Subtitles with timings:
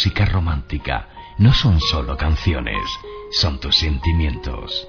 [0.00, 2.80] Música romántica no son solo canciones,
[3.32, 4.88] son tus sentimientos.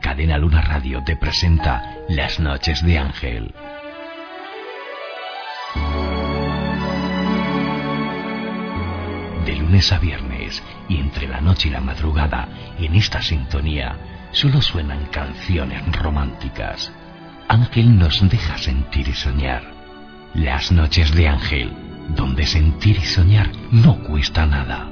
[0.00, 3.54] Cadena Luna Radio te presenta Las Noches de Ángel.
[9.44, 12.48] De lunes a viernes y entre la noche y la madrugada,
[12.78, 13.94] en esta sintonía,
[14.32, 16.90] solo suenan canciones románticas
[17.46, 19.64] Ángel nos deja sentir y soñar.
[20.32, 21.76] Las noches de Ángel,
[22.14, 24.90] donde sentir y soñar no cuesta nada.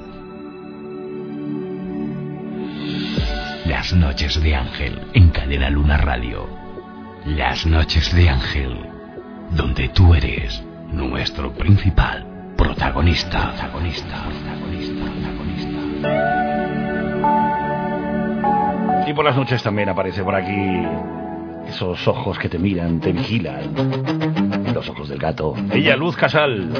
[3.67, 6.49] Las noches de Ángel en Cadena Luna Radio.
[7.25, 8.89] Las noches de Ángel
[9.51, 10.63] donde tú eres
[10.93, 12.27] nuestro principal
[12.57, 13.53] protagonista.
[13.53, 15.69] Protagonista, protagonista, protagonista.
[19.07, 20.83] Y por las noches también aparece por aquí
[21.67, 24.58] esos ojos que te miran, te vigilan.
[24.79, 25.55] Los ojos del gato.
[25.73, 26.71] Ella, Luz Casal.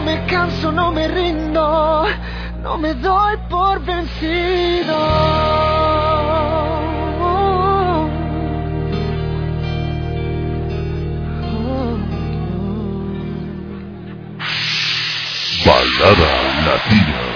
[0.00, 2.06] No me canso, no me rindo,
[2.62, 4.96] no me doy por vencido.
[7.22, 8.08] Oh,
[16.64, 17.29] Latina.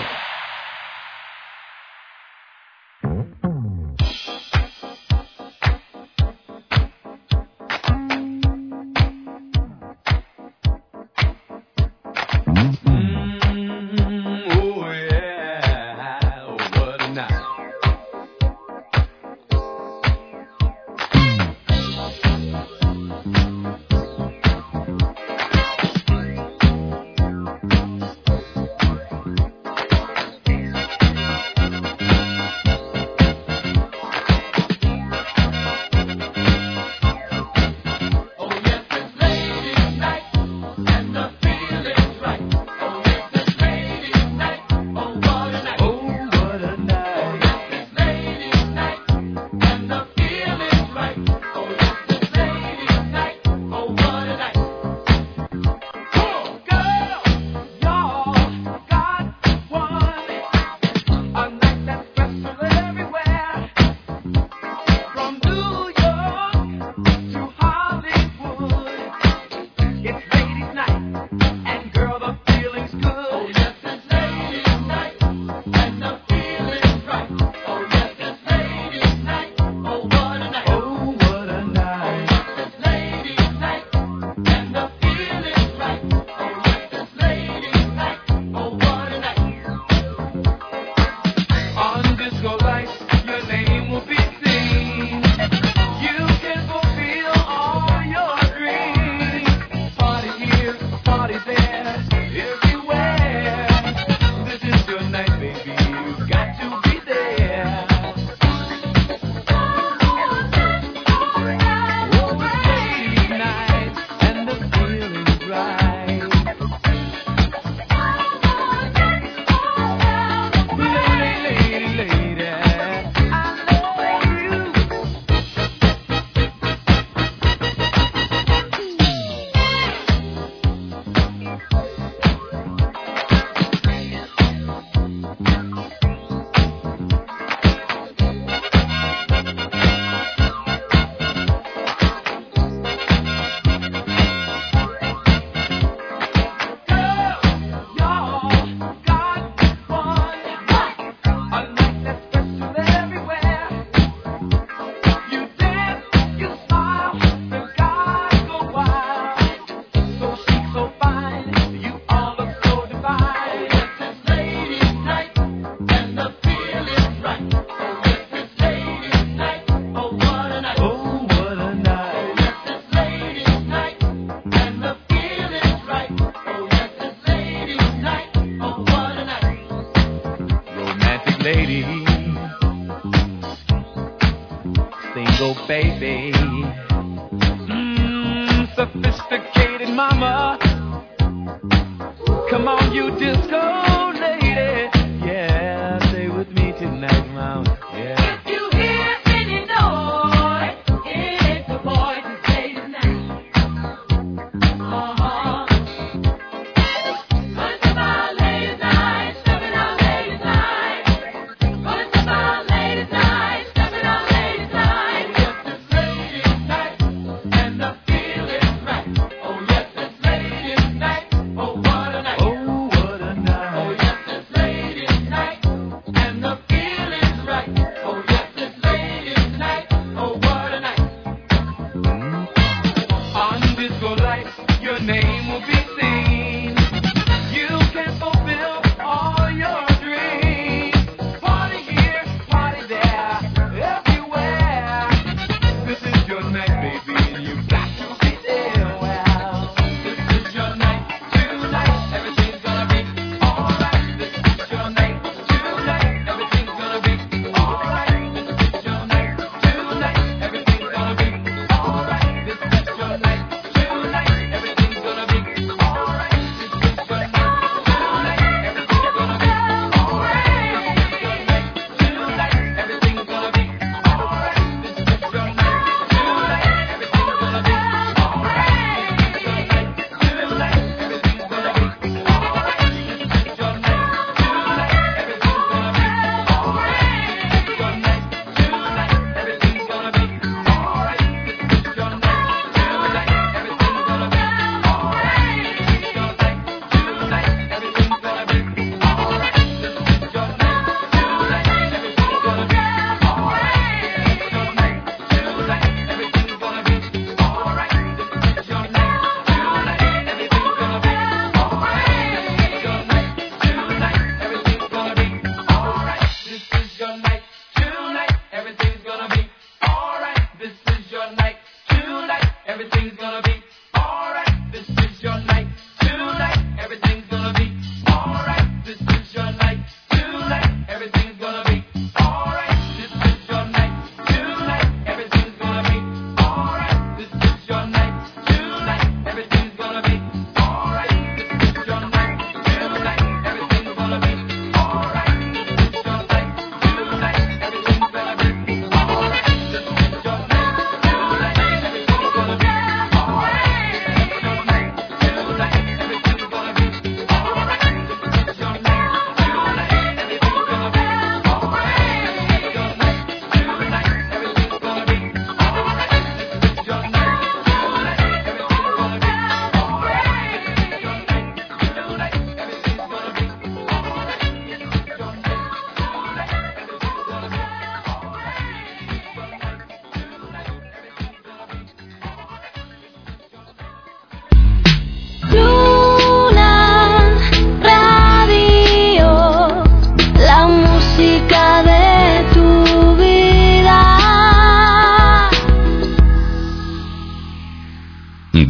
[186.04, 186.33] baby.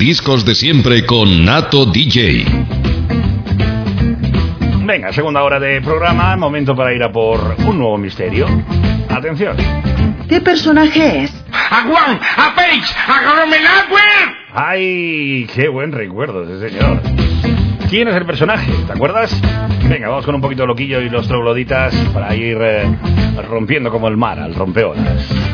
[0.04, 2.44] Discos de siempre con Nato DJ.
[4.84, 8.46] Venga, segunda hora de programa, momento para ir a por un nuevo misterio.
[9.08, 9.56] Atención.
[10.28, 11.44] ¿Qué personaje es?
[11.50, 12.20] ¡A Juan!
[12.36, 12.94] ¡A Paige!
[13.08, 14.36] ¡A Gromelagüer!
[14.52, 15.46] ¡Ay!
[15.54, 17.00] ¡Qué buen recuerdo, sí señor!
[17.88, 18.70] ¿Quién es el personaje?
[18.86, 19.40] ¿Te acuerdas?
[19.88, 22.94] Venga, vamos con un poquito de loquillo y los trogloditas para ir eh,
[23.48, 25.53] rompiendo como el mar al rompeolas.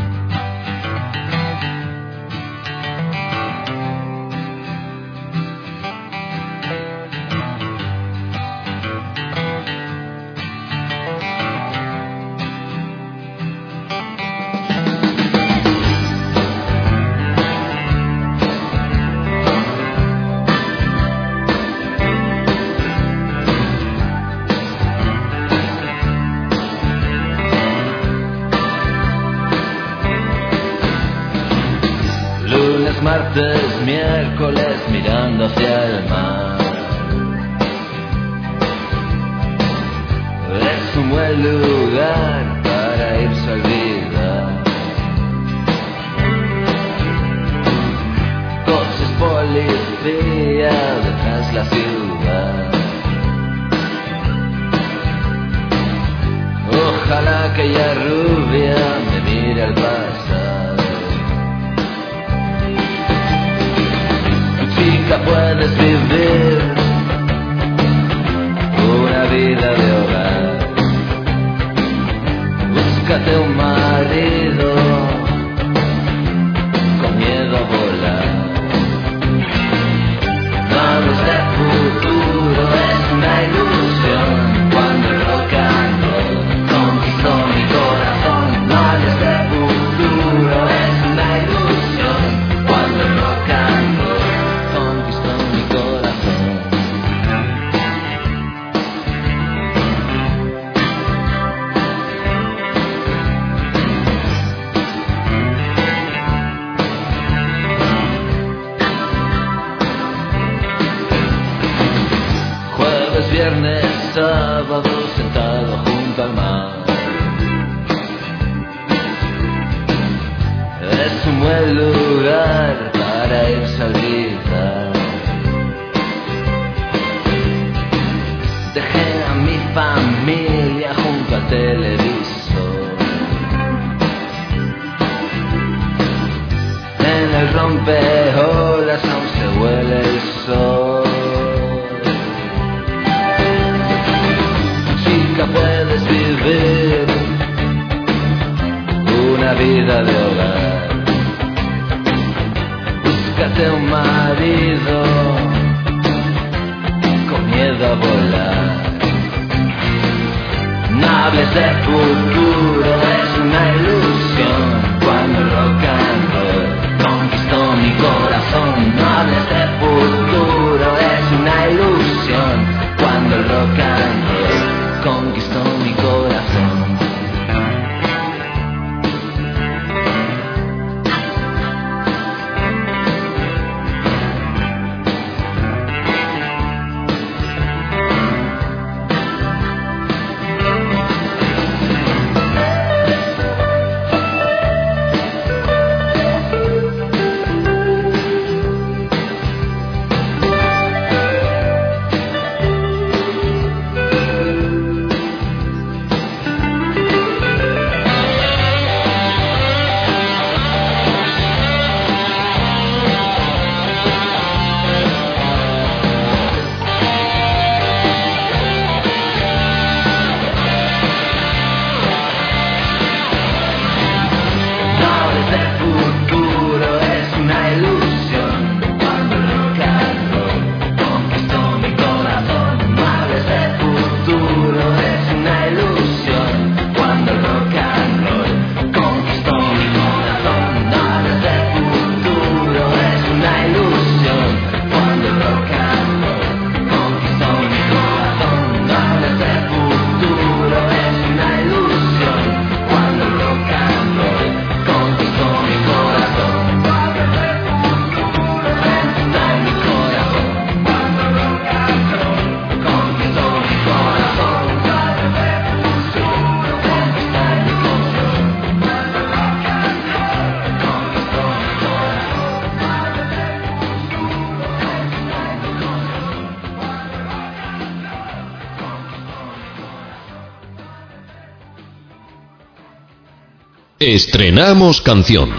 [284.12, 285.50] Estrenamos canción.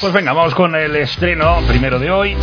[0.00, 2.36] Pues venga, vamos con el estreno primero de hoy.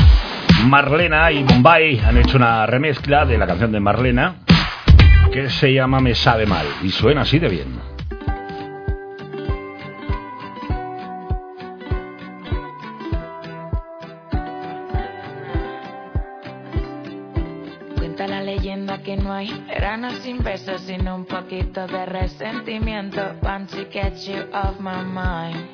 [0.64, 4.36] Marlena y Bombay han hecho una remezcla de la canción de Marlena
[5.34, 7.99] que se llama Me sabe mal y suena así de bien.
[20.00, 23.36] ganas sin besos, sin un poquito de resentimiento.
[23.42, 25.68] Want to get you off my mind.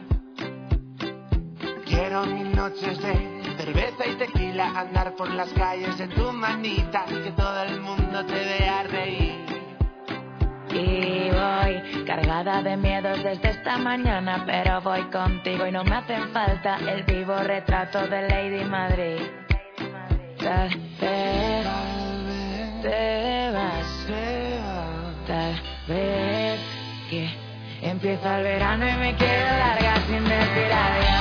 [1.86, 3.14] Quiero mil noches de
[3.56, 8.34] cerveza y tequila, andar por las calles en tu manita, que todo el mundo te
[8.34, 9.46] vea reír.
[10.72, 16.30] Y voy cargada de miedos desde esta mañana, pero voy contigo y no me hacen
[16.30, 19.22] falta el vivo retrato de Lady Madrid.
[20.40, 22.05] Tal vez
[22.90, 25.28] te vas, te vas.
[25.28, 25.56] Tal
[25.88, 26.60] vez
[27.10, 27.30] que
[27.82, 31.15] empieza el verano y me quedo larga sin decir desesperar.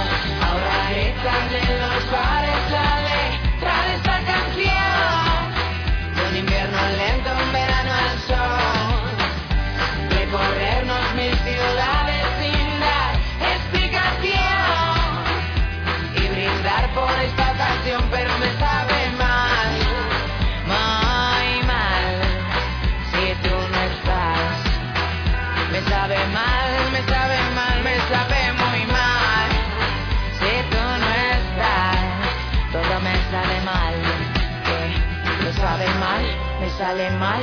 [36.84, 37.42] Sale mal.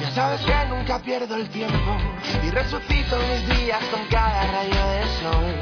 [0.00, 1.90] Ya sabes que nunca pierdo el tiempo
[2.42, 5.54] y resucito mis días con cada rayo de sol.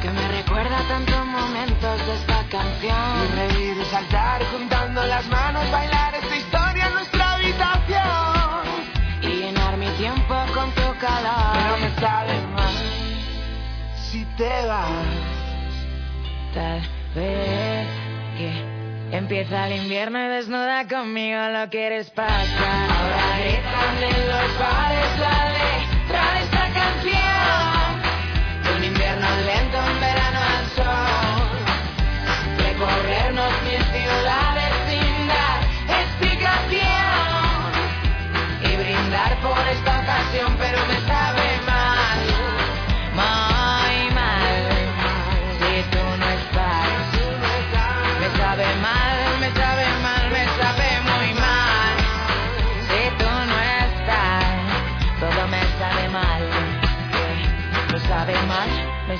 [0.00, 3.10] Que me recuerda tantos momentos de esta canción.
[3.24, 8.62] Y reír y saltar juntando las manos, bailar esta historia en nuestra habitación.
[9.22, 11.78] Y llenar mi tiempo con tu Pero calor.
[11.78, 12.76] me sale mal
[14.06, 14.88] si te vas.
[16.54, 16.80] Tal
[17.14, 17.88] vez
[18.38, 18.73] que
[19.16, 22.46] empieza el invierno y desnuda conmigo lo quieres pasar.
[22.50, 25.18] Ahora en los bares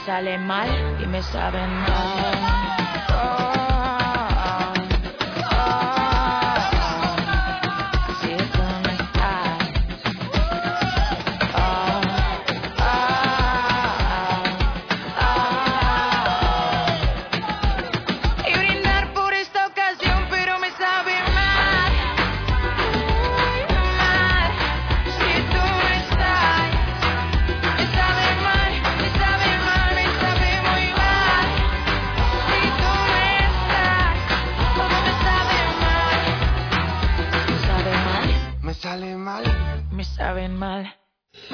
[0.04, 0.68] sale mal
[1.02, 2.63] y me sabe mal.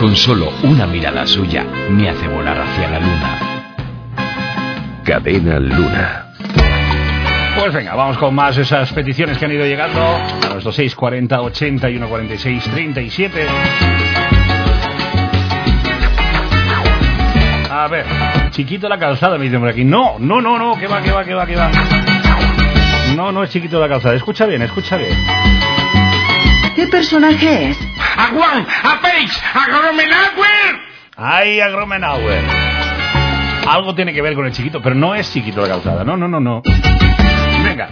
[0.00, 3.38] Con solo una mirada suya me hace volar hacia la luna.
[5.04, 6.26] Cadena Luna.
[7.58, 12.08] Pues venga, vamos con más esas peticiones que han ido llegando a nuestros 640 81
[12.08, 13.46] 46 37.
[17.70, 18.06] A ver,
[18.52, 19.84] chiquito la calzada, me dicen por aquí.
[19.84, 21.70] No, no, no, no, que va, que va, que va, que va.
[23.14, 24.14] No, no es chiquito la calzada.
[24.14, 25.12] Escucha bien, escucha bien.
[26.80, 27.78] ¿Qué personaje es?
[28.16, 28.66] ¡A Juan!
[28.84, 29.28] ¡A Page!
[29.52, 30.80] ¡A Gromenauer!
[31.14, 32.42] ¡Ay, a Gromenauer!
[33.68, 36.04] Algo tiene que ver con el chiquito, pero no es chiquito la calzada.
[36.04, 36.62] No, no, no, no.
[37.62, 37.86] Venga.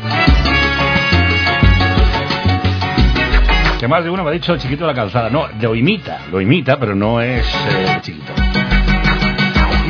[3.79, 5.29] Que más de uno me ha dicho chiquito la calzada.
[5.29, 8.33] No, lo imita, lo imita, pero no es eh, chiquito.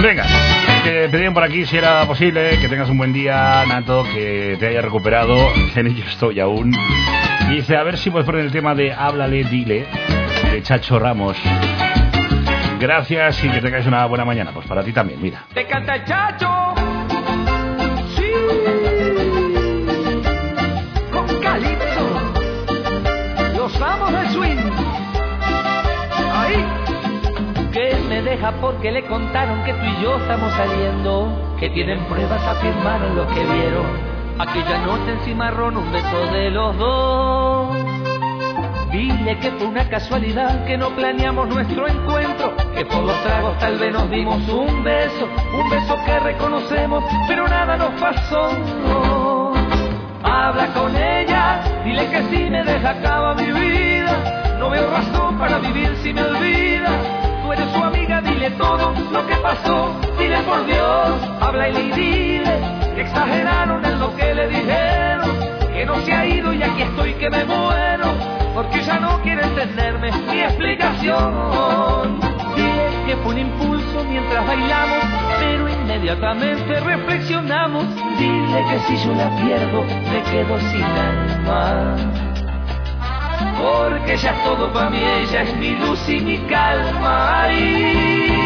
[0.02, 0.26] Venga,
[0.82, 4.66] que pedían por aquí si era posible que tengas un buen día, Nato, que te
[4.66, 5.36] hayas recuperado.
[5.76, 6.74] En ello estoy aún.
[7.48, 9.86] Y dice, a ver si puedes poner el tema de Háblale, dile,
[10.52, 11.36] de Chacho Ramos.
[12.78, 14.52] Gracias y que tengáis una buena mañana.
[14.52, 15.44] Pues para ti también, mira.
[15.54, 16.48] Te canta el chacho.
[18.14, 18.30] Sí.
[21.10, 22.08] Con Calipso.
[23.56, 24.58] Los amos del swing.
[26.34, 26.64] Ahí.
[27.72, 31.56] Que me deja porque le contaron que tú y yo estamos saliendo.
[31.58, 34.17] Que tienen pruebas, afirmaron lo que vieron.
[34.38, 37.76] Aquella noche en cimarrón, un beso de los dos.
[38.92, 43.76] Dile que fue una casualidad que no planeamos nuestro encuentro, que por los tragos tal
[43.78, 45.28] vez nos dimos un beso,
[45.60, 49.52] un beso que reconocemos, pero nada nos pasó.
[50.22, 55.58] Habla con ella, dile que si me deja acaba mi vida, no veo razón para
[55.58, 56.90] vivir si me olvida.
[57.52, 63.84] Eres su amiga, dile todo lo que pasó, dile por Dios, habla y dile exageraron
[63.84, 65.30] en lo que le dijeron,
[65.72, 69.40] que no se ha ido y aquí estoy que me muero porque ya no quiere
[69.44, 72.18] entenderme mi explicación.
[72.56, 75.04] Dile que fue un impulso mientras bailamos,
[75.38, 77.86] pero inmediatamente reflexionamos.
[78.18, 81.94] Dile que si yo la pierdo, me quedo sin alma.
[83.62, 87.42] Porque es todo para mí, ella es mi luz y mi calma.
[87.44, 88.37] Ay.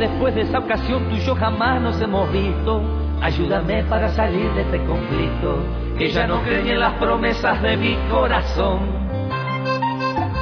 [0.00, 2.82] Después de esa ocasión tú y yo jamás nos hemos visto.
[3.20, 5.58] Ayúdame para salir de este conflicto,
[5.96, 9.06] que ya no creen en las promesas de mi corazón.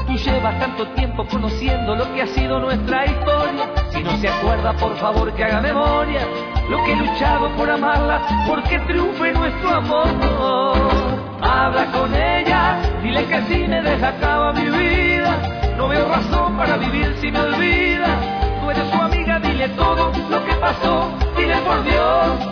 [0.06, 3.70] Tú llevas tanto tiempo conociendo lo que ha sido nuestra historia.
[3.90, 6.20] Si no se acuerda, por favor que haga memoria.
[6.68, 10.06] Lo que he luchado por amarla, porque triunfe nuestro amor.
[11.42, 15.36] Habla con ella, dile que si me deja acaba mi vida.
[15.76, 18.06] No veo razón para vivir si me olvida.
[18.60, 19.13] Tú eres su amiga,
[19.64, 20.12] dile todo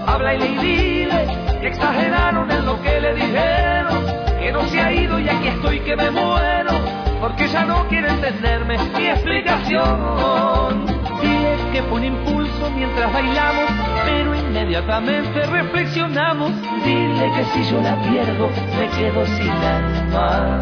[0.07, 1.27] Háblale y dile
[1.61, 4.05] que exageraron en lo que le dijeron,
[4.40, 6.72] que no se ha ido y aquí estoy que me muero,
[7.20, 10.87] porque ya no quiere entenderme mi explicación.
[11.20, 13.70] Dile que un impulso mientras bailamos,
[14.05, 16.51] pero inmediatamente reflexionamos.
[16.85, 18.48] Dile que si yo la pierdo,
[18.79, 20.61] me quedo sin alma.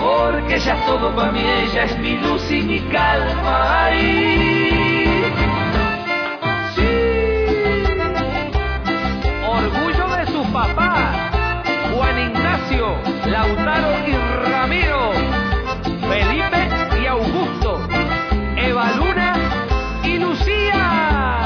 [0.00, 3.84] Porque ya es todo para mí, ella es mi luz y mi calma.
[3.84, 4.57] Ay,
[10.76, 14.12] Juan Ignacio, Lautaro y
[14.50, 15.12] Ramiro,
[16.08, 16.68] Felipe
[17.02, 17.80] y Augusto,
[18.56, 19.34] Eva Luna
[20.04, 21.40] y Lucía.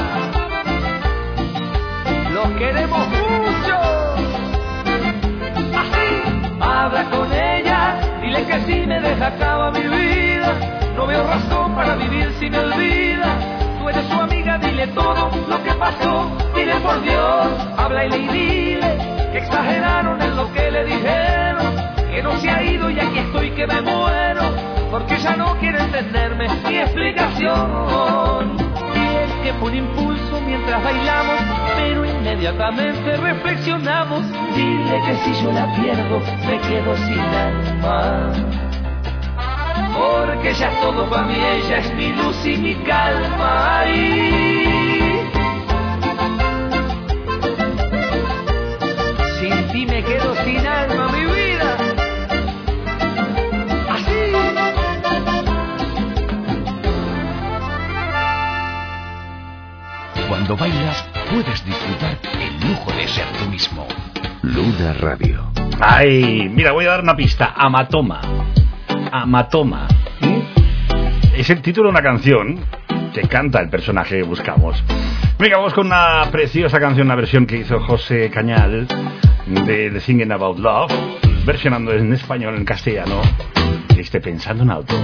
[2.33, 3.77] Los queremos mucho.
[5.75, 10.53] Así, habla con ella, dile que si me deja acaba mi vida.
[10.95, 13.37] No veo razón para vivir si me olvida.
[13.79, 16.31] Tú eres su amiga, dile todo lo que pasó.
[16.55, 21.75] Dile por Dios, habla y dile que exageraron en lo que le dijeron.
[22.11, 24.43] Que no se ha ido y aquí estoy que me muero.
[24.91, 28.57] Porque ya no quiere entenderme mi explicación.
[28.93, 31.39] Y es que un impulso mientras bailamos,
[31.75, 34.21] pero inmediatamente reflexionamos.
[34.55, 38.31] Dile que si yo la pierdo, me quedo sin alma.
[39.97, 43.83] Porque ya es todo para mí, ella es mi luz y mi calma.
[60.45, 63.87] Cuando bailas, puedes disfrutar el lujo de ser tú mismo.
[64.41, 65.49] Luna Radio.
[65.79, 67.53] Ay, mira, voy a dar una pista.
[67.55, 68.19] Amatoma.
[69.09, 69.87] Amatoma.
[70.19, 71.37] ¿Mm?
[71.37, 72.59] Es el título de una canción
[73.13, 74.83] que canta el personaje que buscamos.
[75.39, 78.85] Venga, vamos con una preciosa canción, una versión que hizo José Cañal
[79.47, 80.91] de The Singing About Love,
[81.45, 83.21] versionando en español, en castellano,
[83.97, 84.95] este Pensando en Auto.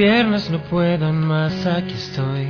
[0.00, 2.48] Piernas no puedan más, aquí estoy.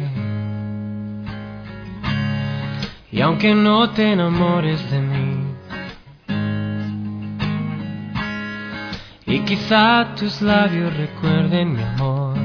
[3.11, 5.57] Y aunque no te enamores de mí,
[9.27, 12.39] y quizá tus labios recuerden mi amor,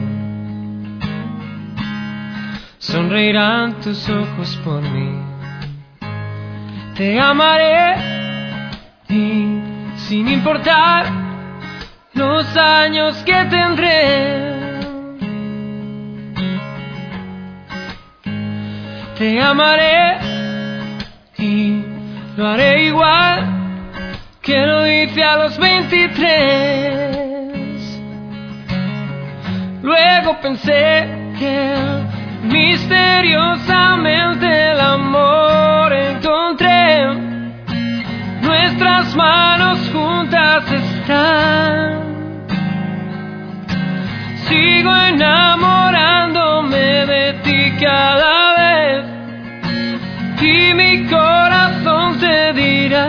[2.80, 5.20] sonreirán tus ojos por mí.
[6.96, 7.94] Te amaré
[9.10, 9.62] y
[9.98, 11.06] sin importar
[12.16, 14.55] los años que tendré.
[19.18, 20.18] Te amaré
[21.38, 21.84] y
[22.36, 23.46] lo haré igual
[24.42, 28.02] que lo hice a los 23.
[29.84, 31.08] Luego pensé
[31.40, 31.76] que
[32.44, 37.08] misteriosamente el amor encontré.
[38.42, 42.04] Nuestras manos juntas están.
[44.50, 48.35] Sigo enamorándome de ti cada
[51.16, 53.08] corazón te dirá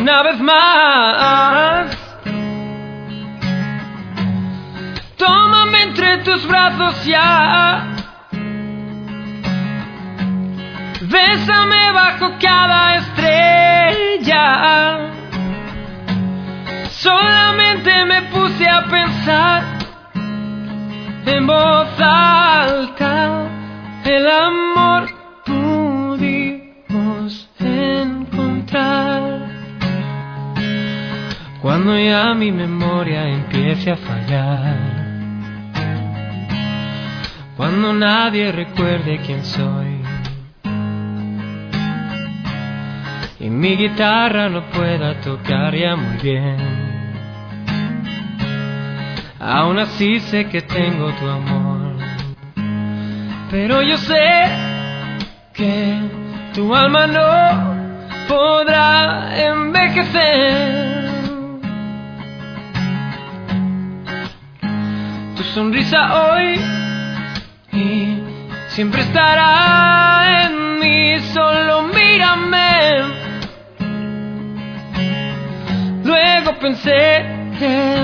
[0.00, 1.86] una vez más.
[5.16, 7.86] Tómame entre tus brazos ya.
[11.14, 14.46] Bésame bajo cada estrella.
[16.90, 19.62] Solamente me puse a pensar
[21.26, 23.48] en voz alta
[24.04, 25.21] el amor
[31.62, 34.76] Cuando ya mi memoria empiece a fallar.
[37.56, 40.02] Cuando nadie recuerde quién soy.
[43.38, 46.56] Y mi guitarra no pueda tocar ya muy bien.
[49.38, 51.92] Aún así sé que tengo tu amor.
[53.52, 54.46] Pero yo sé
[55.54, 56.00] que
[56.54, 61.11] tu alma no podrá envejecer.
[65.42, 66.60] tu sonrisa hoy
[67.72, 68.22] y
[68.68, 73.02] siempre estará en mí, solo mírame.
[76.04, 77.24] Luego pensé
[77.58, 77.96] que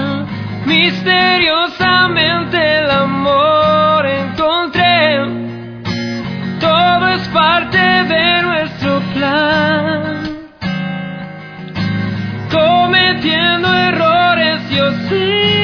[0.67, 5.19] misteriosamente el amor encontré.
[6.61, 10.49] Todo es parte de nuestro plan.
[12.51, 15.58] Cometiendo errores, yo sí.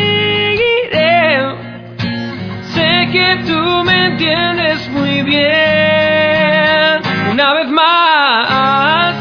[4.14, 7.02] Entiendes muy bien.
[7.32, 9.14] Una vez más,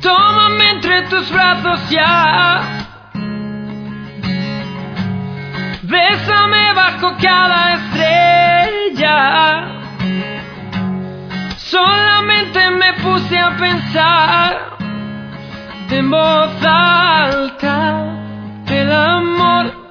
[0.00, 2.62] tómame entre tus brazos ya.
[5.82, 9.18] Bésame bajo cada estrella.
[11.56, 14.76] Solamente me puse a pensar
[15.90, 18.04] en voz alta
[18.68, 19.83] el amor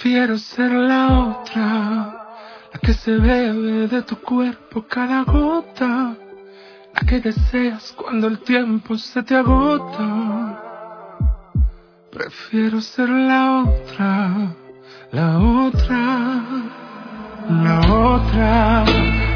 [0.00, 1.58] Prefiero ser la otra,
[2.72, 6.14] la que se bebe de tu cuerpo cada gota,
[6.94, 10.62] la que deseas cuando el tiempo se te agota.
[12.12, 14.54] Prefiero ser la otra,
[15.10, 16.42] la otra,
[17.50, 18.84] la otra,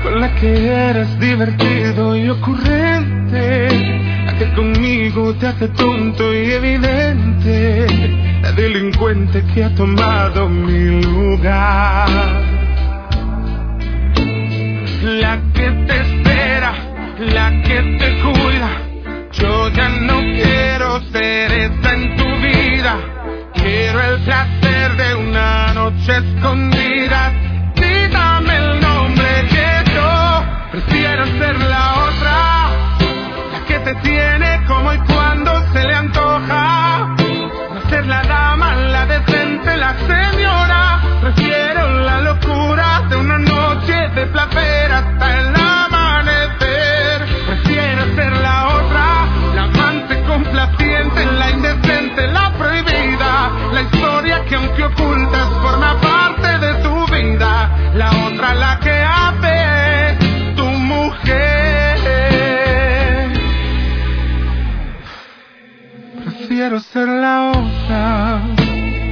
[0.05, 4.12] con la que eres divertido y ocurrente,
[4.51, 7.87] conmigo te hace tonto y evidente,
[8.43, 12.09] la delincuente que ha tomado mi lugar,
[15.03, 16.75] la que te espera,
[17.19, 18.71] la que te cuida.
[19.33, 22.97] Yo ya no quiero ser esa en tu vida.
[23.55, 27.33] Quiero el placer de una noche escondida.
[27.75, 32.02] Dígame el nombre que yo prefiero ser la.
[34.01, 35.12] Tiene como y
[66.63, 68.41] Prefiero ser la otra,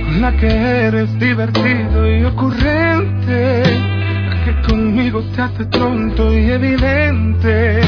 [0.04, 3.62] con la que eres divertido y ocurrente,
[4.28, 7.80] la que conmigo te hace tonto y evidente,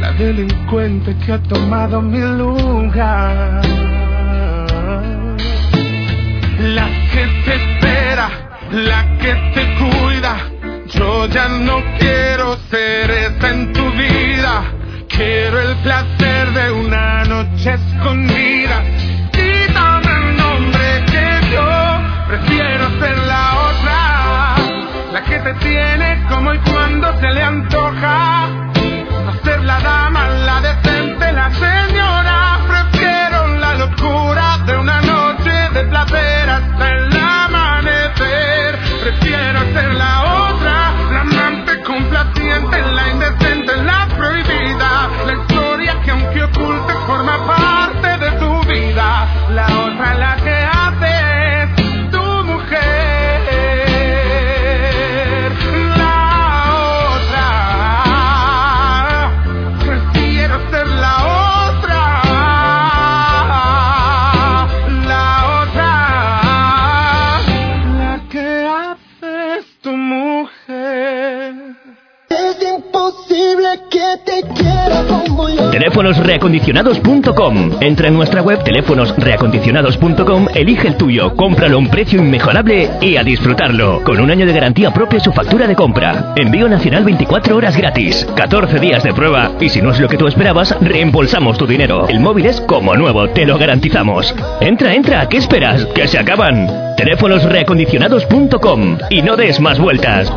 [0.00, 3.60] la delincuente que ha tomado mi lugar.
[6.58, 8.30] La que te espera,
[8.70, 10.36] la que te cuida,
[10.88, 14.81] yo ya no quiero ser esa en tu vida.
[15.16, 18.82] Quiero el placer de una noche escondida.
[19.30, 21.68] Quítame el nombre que yo
[22.28, 24.56] prefiero ser la otra,
[25.12, 27.91] la que te tiene como y cuando se le antoja.
[75.72, 83.16] Teléfonosreacondicionados.com Entra en nuestra web teléfonosreacondicionados.com, elige el tuyo, cómpralo a un precio inmejorable y
[83.16, 84.02] a disfrutarlo.
[84.04, 86.34] Con un año de garantía propia su factura de compra.
[86.36, 88.26] Envío nacional 24 horas gratis.
[88.36, 89.52] 14 días de prueba.
[89.60, 92.06] Y si no es lo que tú esperabas, reembolsamos tu dinero.
[92.06, 94.34] El móvil es como nuevo, te lo garantizamos.
[94.60, 95.86] Entra, entra, ¿qué esperas?
[95.86, 96.68] Que se acaban.
[96.96, 100.30] Teléfonosreacondicionados.com Y no des más vueltas.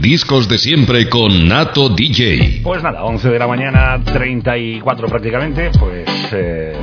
[0.00, 2.60] Discos de siempre con Nato DJ.
[2.62, 6.74] Pues nada, 11 de la mañana, 34 prácticamente, pues eh,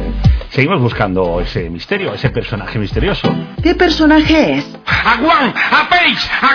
[0.52, 3.28] seguimos buscando ese misterio, ese personaje misterioso.
[3.64, 4.78] ¿Qué personaje es?
[4.86, 5.52] ¡A Juan!
[5.72, 6.30] ¡A Paige!
[6.42, 6.48] ¡A!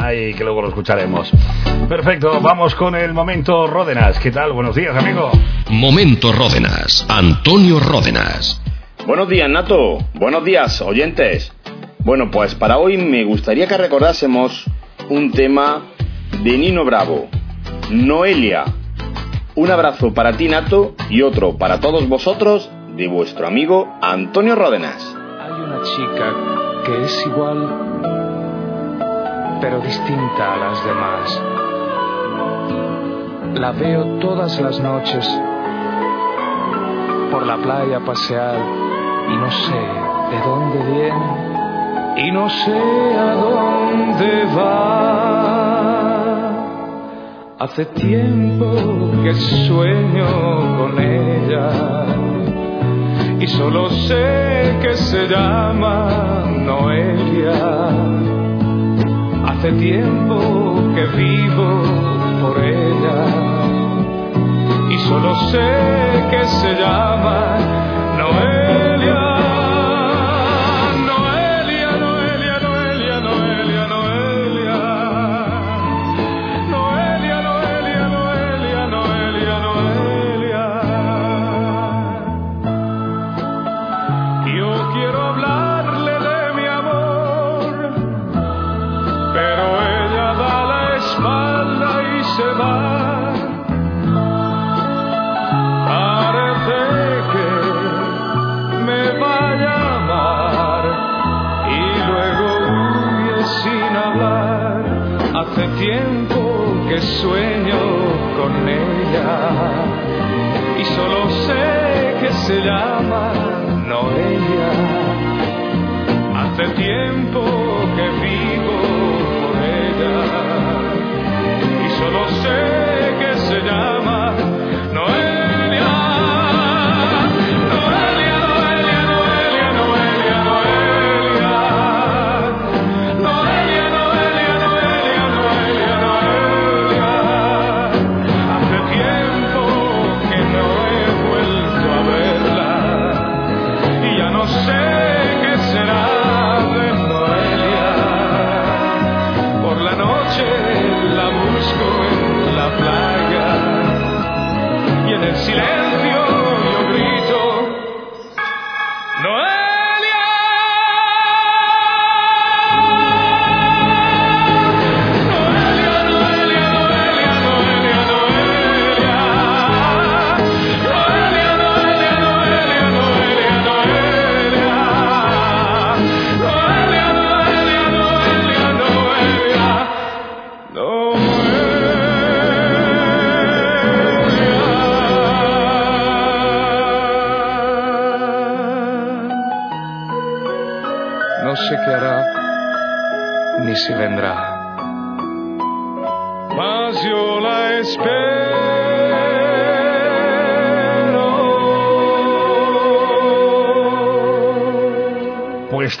[0.00, 1.30] Ay, que luego lo escucharemos.
[1.88, 4.18] Perfecto, vamos con el momento Ródenas.
[4.18, 4.52] ¿Qué tal?
[4.52, 5.30] Buenos días, amigo.
[5.70, 7.06] Momento Ródenas.
[7.08, 8.60] Antonio Ródenas.
[9.06, 9.98] Buenos días, Nato.
[10.14, 11.52] Buenos días, oyentes.
[12.04, 14.63] Bueno, pues para hoy me gustaría que recordásemos
[15.10, 15.82] un tema
[16.42, 17.28] de Nino Bravo,
[17.90, 18.64] Noelia.
[19.54, 25.16] Un abrazo para ti, Nato, y otro para todos vosotros de vuestro amigo Antonio Ródenas.
[25.40, 27.68] Hay una chica que es igual,
[29.60, 31.42] pero distinta a las demás.
[33.60, 35.28] La veo todas las noches
[37.30, 38.56] por la playa pasear
[39.28, 39.80] y no sé
[40.30, 41.53] de dónde viene
[42.16, 45.14] y no sé a dónde va.
[47.58, 48.66] Hace tiempo
[49.22, 51.70] que sueño con ella
[53.40, 57.88] y solo sé que se llama Noelia.
[59.46, 60.36] Hace tiempo
[60.94, 61.82] que vivo
[62.42, 63.24] por ella
[64.90, 65.72] y solo sé
[66.30, 67.58] que se llama
[68.18, 69.33] Noelia.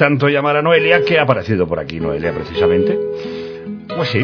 [0.04, 2.98] tanto llamar a Noelia que ha aparecido por aquí Noelia precisamente.
[3.96, 4.22] Pues sí,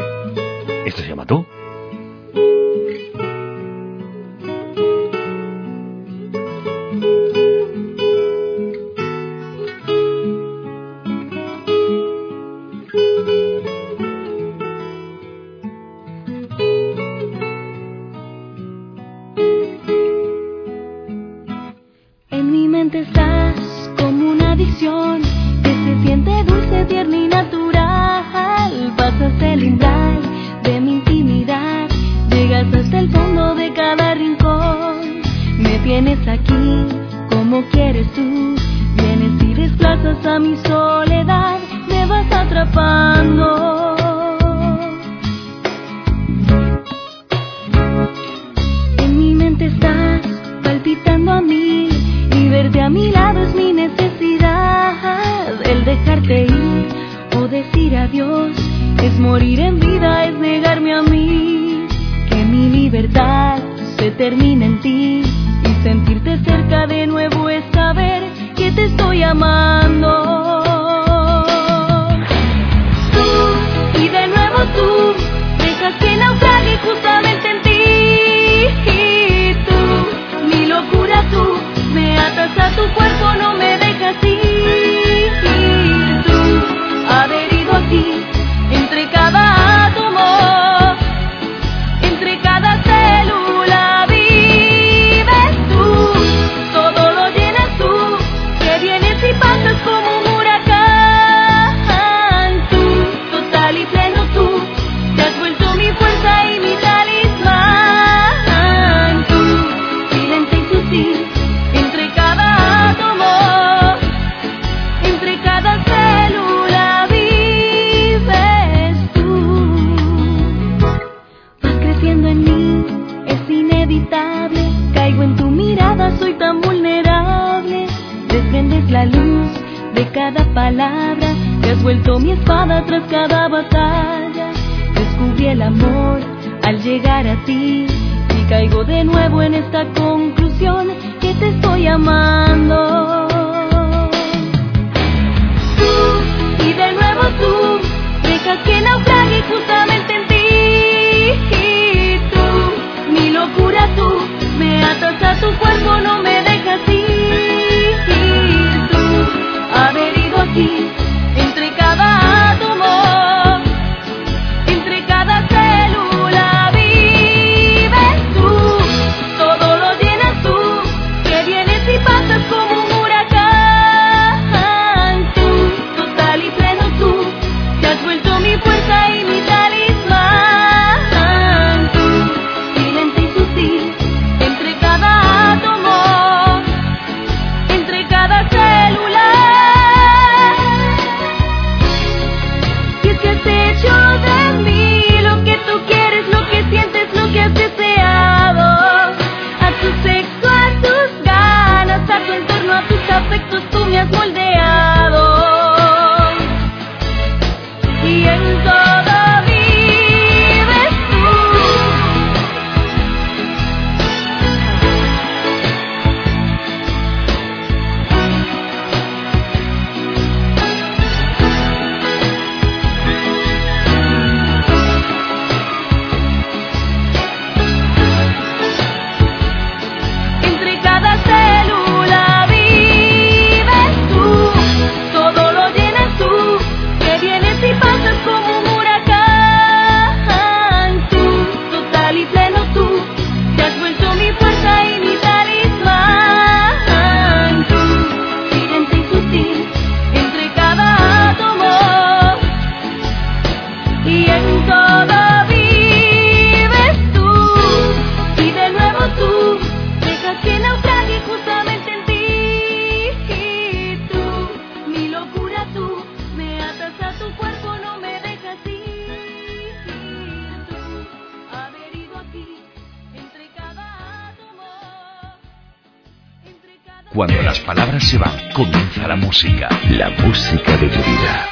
[278.61, 279.70] comienza la música.
[279.88, 281.48] La música de tu vida.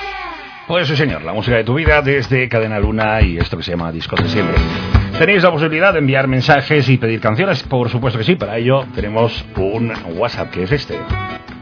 [0.67, 3.71] Pues sí, señor, la música de tu vida desde Cadena Luna y esto que se
[3.71, 4.57] llama Disco de Siempre.
[5.19, 8.85] Tenéis la posibilidad de enviar mensajes y pedir canciones, por supuesto que sí, para ello
[8.95, 10.99] tenemos un WhatsApp que es este.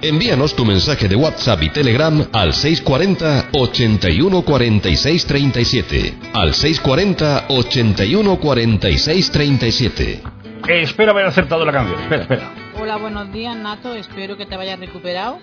[0.02, 6.14] Envíanos tu mensaje de WhatsApp y Telegram al 640 81 46 37.
[6.34, 10.22] Al 640 81 46 37.
[10.68, 12.00] Eh, espero haber acertado la canción.
[12.00, 12.65] Espera, espera.
[12.86, 13.94] Hola, buenos días, Nato.
[13.94, 15.40] Espero que te hayas recuperado.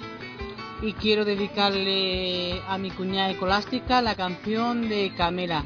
[0.82, 5.66] Y quiero dedicarle a mi cuñada ecolástica la canción de Camela,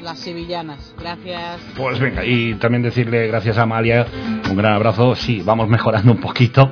[0.00, 0.94] Las Sevillanas.
[0.98, 1.60] Gracias.
[1.76, 4.06] Pues venga, y también decirle gracias a Amalia,
[4.48, 5.14] un gran abrazo.
[5.16, 6.70] Sí, vamos mejorando un poquito.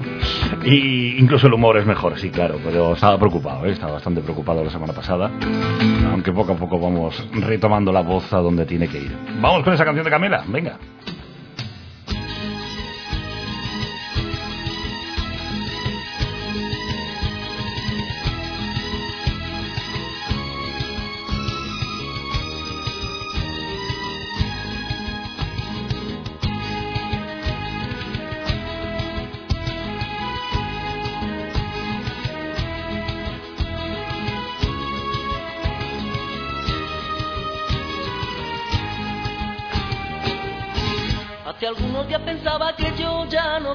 [0.64, 3.72] Y incluso el humor es mejor, sí, claro, pero estaba preocupado, ¿eh?
[3.72, 5.30] estaba bastante preocupado la semana pasada.
[6.10, 9.14] Aunque poco a poco vamos retomando la voz a donde tiene que ir.
[9.38, 10.78] Vamos con esa canción de Camela, venga.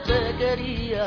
[0.04, 1.06] Te quería.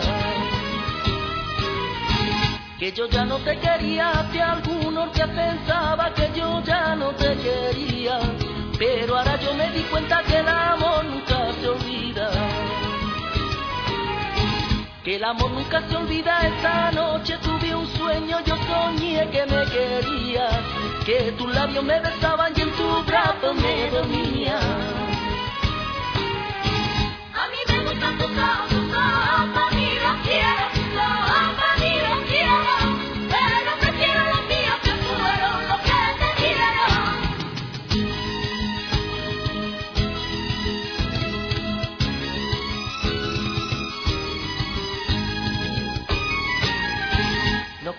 [2.78, 4.10] Que yo ya no te quería.
[4.10, 8.18] Hace algunos días pensaba que yo ya no te quería.
[8.78, 12.30] Pero ahora yo me di cuenta que el amor nunca se olvida.
[15.04, 16.40] Que el amor nunca se olvida.
[16.46, 20.60] Esta noche tuve un sueño, yo soñé que me querías.
[21.06, 24.58] Que tus labios me besaban y en tu brazo me dormía.
[27.34, 28.83] A mí me gustan tus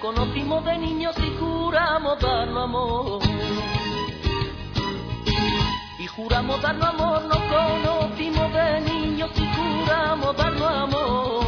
[0.05, 3.19] conocimos de niños y juramos darnos amor.
[5.97, 11.45] Y juramos darnos amor, nos conocimos de niños y juramos darnos amor.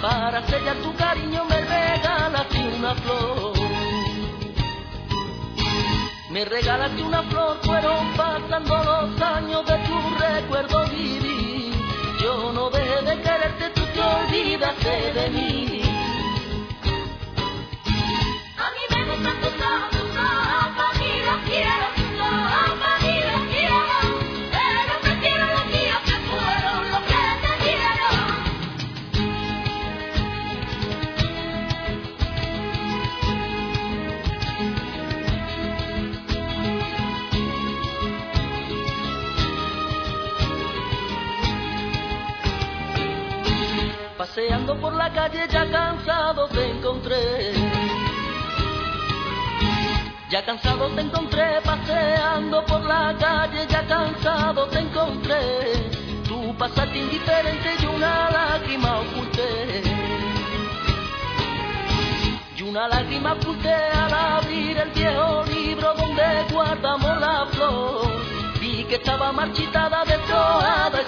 [0.00, 3.52] Para sellar tu cariño me regalaste una flor.
[6.30, 11.74] Me regalaste una flor, fueron pasando los años de tu recuerdo vivir.
[12.22, 15.77] Yo no dejé de quererte, tú te olvidaste de mí.
[44.18, 47.67] Paseando por la calle ya cansado te encontré.
[50.30, 55.90] Ya cansado te encontré, paseando por la calle, ya cansado te encontré.
[56.28, 59.82] Tú pasaste indiferente y una lágrima oculté.
[62.56, 68.20] Y una lágrima oculté al abrir el viejo libro donde guardamos la flor.
[68.60, 71.07] Vi que estaba marchitada, deshojada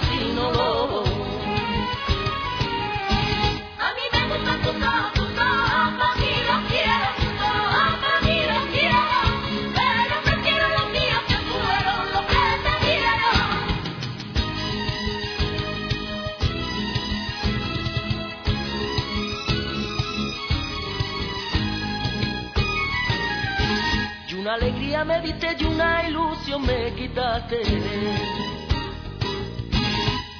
[25.59, 27.61] y una ilusión me quitaste.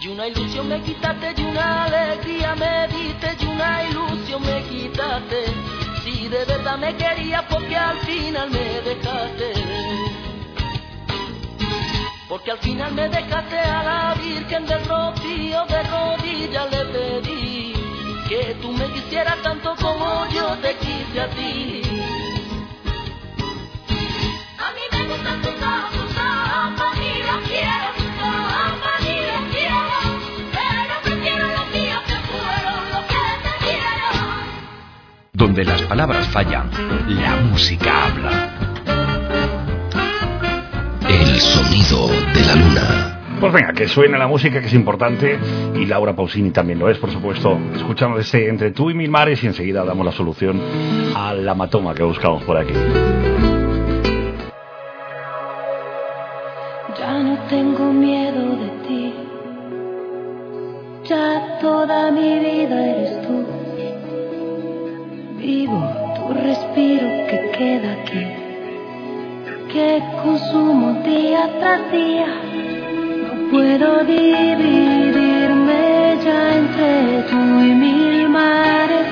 [0.01, 5.45] Y una ilusión me quitaste y una alegría me diste y una ilusión me quitaste.
[6.03, 9.53] Si de verdad me querías porque al final me dejaste.
[12.29, 17.73] Porque al final me dejaste a la Virgen del Rocío de rodillas le pedí
[18.29, 21.81] que tú me quisieras tanto como yo te quise a ti.
[35.41, 36.69] Donde las palabras fallan,
[37.07, 38.49] la música habla.
[41.09, 43.19] El sonido de la luna.
[43.39, 45.39] Pues venga, que suene la música que es importante
[45.73, 47.57] y Laura Pausini también lo es, por supuesto.
[47.73, 50.61] Escuchamos este Entre tú y mil mares y enseguida damos la solución
[51.15, 52.73] al hematoma que buscamos por aquí.
[56.99, 59.13] Ya no tengo miedo de ti.
[61.09, 63.00] Ya toda mi vida eres
[66.15, 68.25] tu respiro que queda aquí.
[69.71, 72.27] Que consumo día tras día.
[73.25, 75.83] No puedo dividirme
[76.25, 79.07] ya entre tú y mil mares.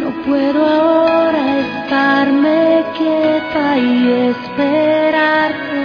[0.00, 3.90] No puedo ahora estarme quieta y
[4.30, 5.80] esperarte.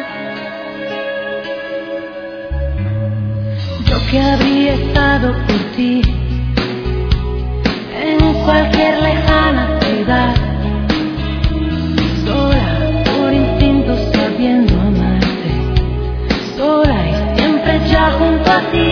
[3.86, 6.16] Yo que habría estado por ti
[8.48, 10.34] cualquier lejana ciudad,
[12.24, 15.52] sola por instinto sabiendo amarte,
[16.56, 18.89] sola y siempre ya junto a ti.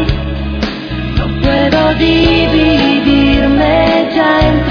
[1.18, 3.74] No puedo dividirme
[4.14, 4.65] ya entre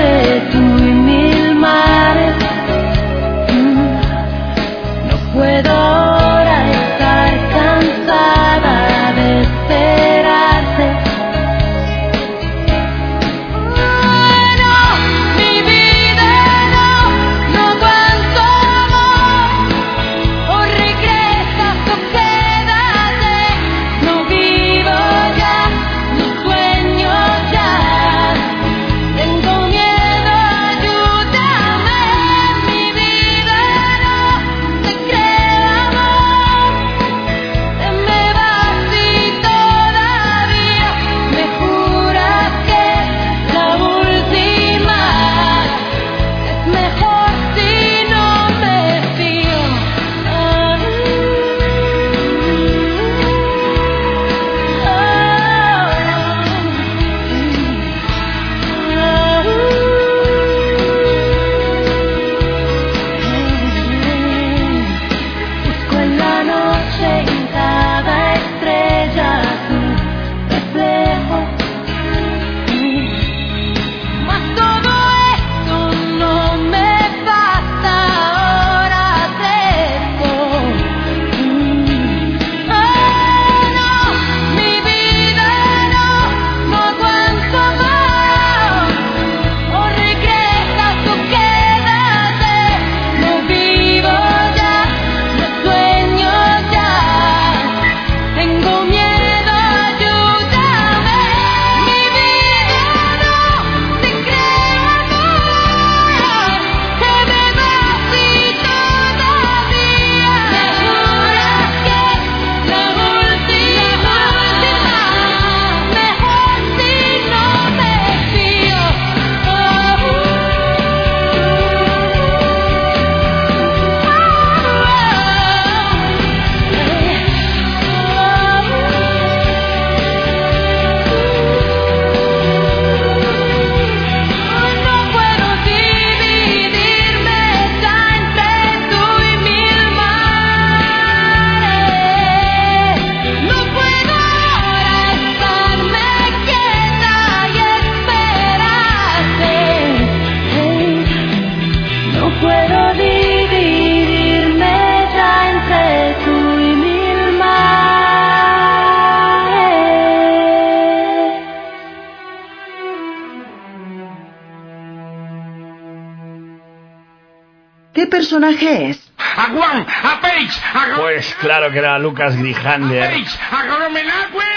[168.55, 169.13] personaje es?
[169.19, 169.87] ¡A Juan!
[169.89, 170.61] ¡A Page!
[170.75, 173.13] ¡A Pues claro que era Lucas Grijander.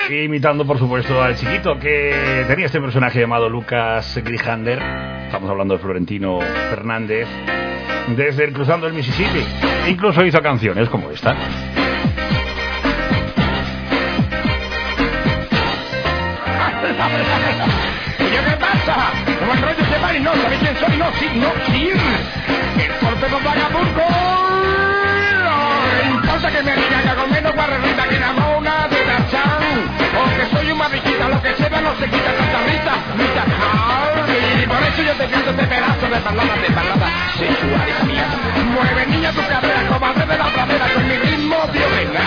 [0.10, 4.82] Imitando, por supuesto, al chiquito que tenía este personaje llamado Lucas Grijander.
[5.26, 6.40] Estamos hablando de Florentino
[6.70, 7.28] Fernández.
[8.16, 9.46] Desde el Cruzando el Mississippi.
[9.88, 11.36] Incluso hizo canciones como esta.
[18.20, 19.12] ¿Y yo qué pasa?
[19.40, 22.47] Como el rollo se va y no sabe quién soy, no, sí, no, sí.
[34.98, 38.26] Y por eso yo te canto este pedazo de balada, de balada sensual, hija mía.
[38.74, 42.20] Mueve niña tu cadera, comadre de la pradera, con mi ritmo violenta.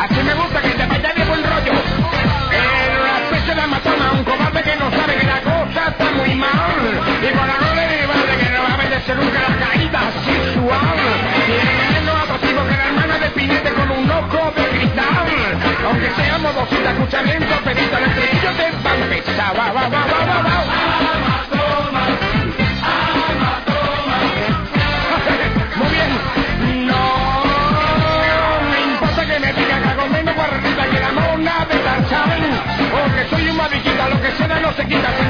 [0.00, 1.72] Así me gusta que te vaya de buen rollo.
[2.50, 6.34] En la especie de amatona, un cobarde que no sabe que la cosa está muy
[6.34, 7.53] mal.
[15.84, 19.58] Aunque sea modosita, escúchame un copetito, el estribillo te va a empezar.
[19.58, 20.64] Va, va, va, va, va, va.
[25.76, 26.86] Muy bien.
[26.86, 27.00] No
[28.70, 32.08] me importa que me digan que hago menos para arriba que la mona de la
[32.08, 32.44] ¿saben?
[32.94, 35.23] O soy un mariquita, lo que suena no se quita.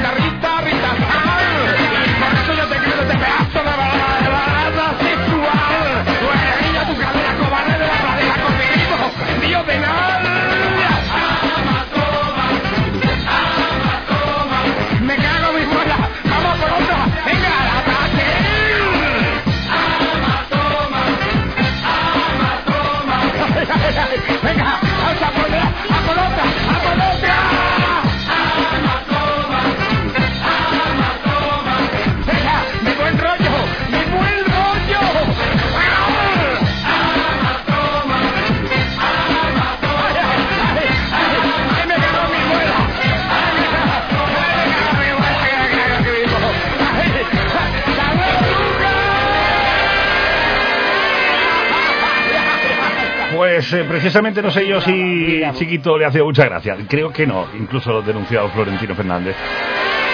[53.75, 56.77] Eh, precisamente no sé yo si Chiquito le hacía mucha gracia.
[56.87, 59.35] Creo que no, incluso lo denunció Florentino Fernández.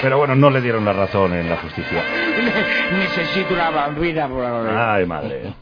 [0.01, 2.03] Pero bueno, no le dieron la razón en la justicia.
[2.91, 4.95] Necesito una bambina por ahora.
[4.95, 5.53] Ay, madre.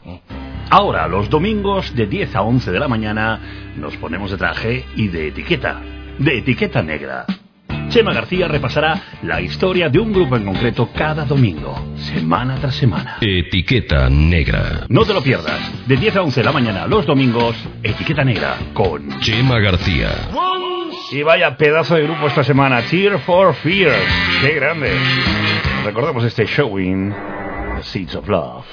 [0.70, 3.38] Ahora, los domingos de 10 a 11 de la mañana
[3.76, 5.80] nos ponemos de traje y de etiqueta.
[6.18, 7.26] De etiqueta negra.
[7.90, 13.18] Chema García repasará la historia de un grupo en concreto cada domingo, semana tras semana.
[13.20, 14.86] Etiqueta negra.
[14.88, 15.60] No te lo pierdas.
[15.88, 20.10] De 10 a 11 de la mañana los domingos, etiqueta negra con Chema García.
[21.10, 23.96] Y vaya pedazo de grupo esta semana, Tear for Fears.
[24.40, 24.96] ¡Qué grande!
[25.84, 27.12] Recordemos este showing,
[27.76, 28.66] The Seeds of Love.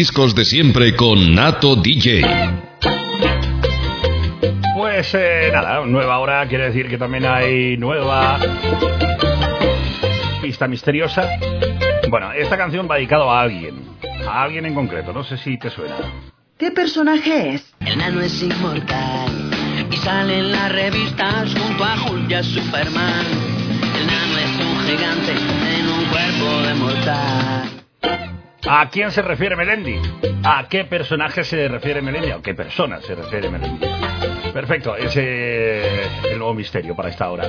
[0.00, 2.22] discos de siempre con Nato DJ.
[4.74, 8.38] Pues eh, nada, nueva hora quiere decir que también hay nueva
[10.40, 11.28] pista misteriosa.
[12.08, 13.74] Bueno, esta canción va dedicado a alguien,
[14.26, 15.96] a alguien en concreto, no sé si te suena.
[16.56, 17.74] ¿Qué personaje es?
[17.80, 19.50] El nano es inmortal
[19.92, 23.26] y sale en las revistas junto a Julia Superman.
[23.98, 25.32] El nano es un gigante
[25.78, 27.79] en un cuerpo de mortal.
[28.68, 29.96] ¿A quién se refiere Melendi?
[30.44, 32.30] ¿A qué personaje se refiere Melendi?
[32.30, 33.86] ¿A qué persona se refiere Melendi?
[34.52, 37.48] Perfecto, ese es el nuevo misterio para esta hora.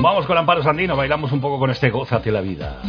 [0.00, 2.80] Vamos con Amparo Sandino, bailamos un poco con este Gózate la vida.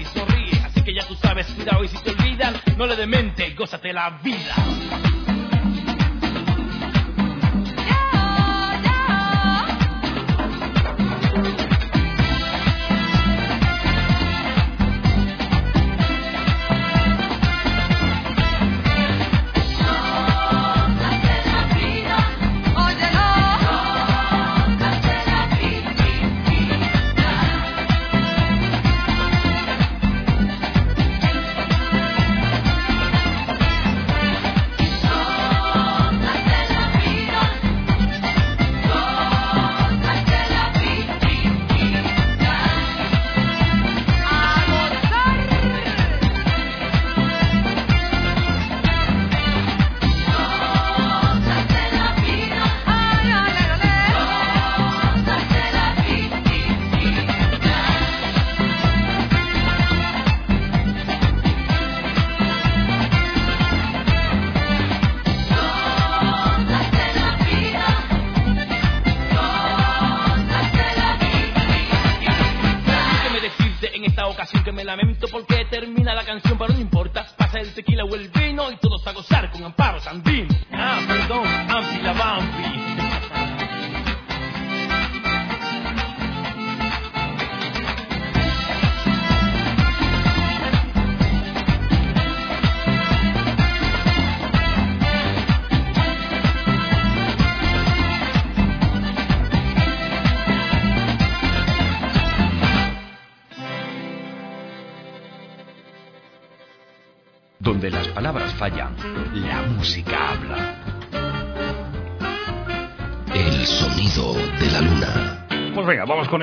[0.00, 0.60] y sonríe.
[0.64, 4.10] Así que ya tú sabes, cuidado y si te olvidan, no le demente, gózate la
[4.22, 4.54] vida.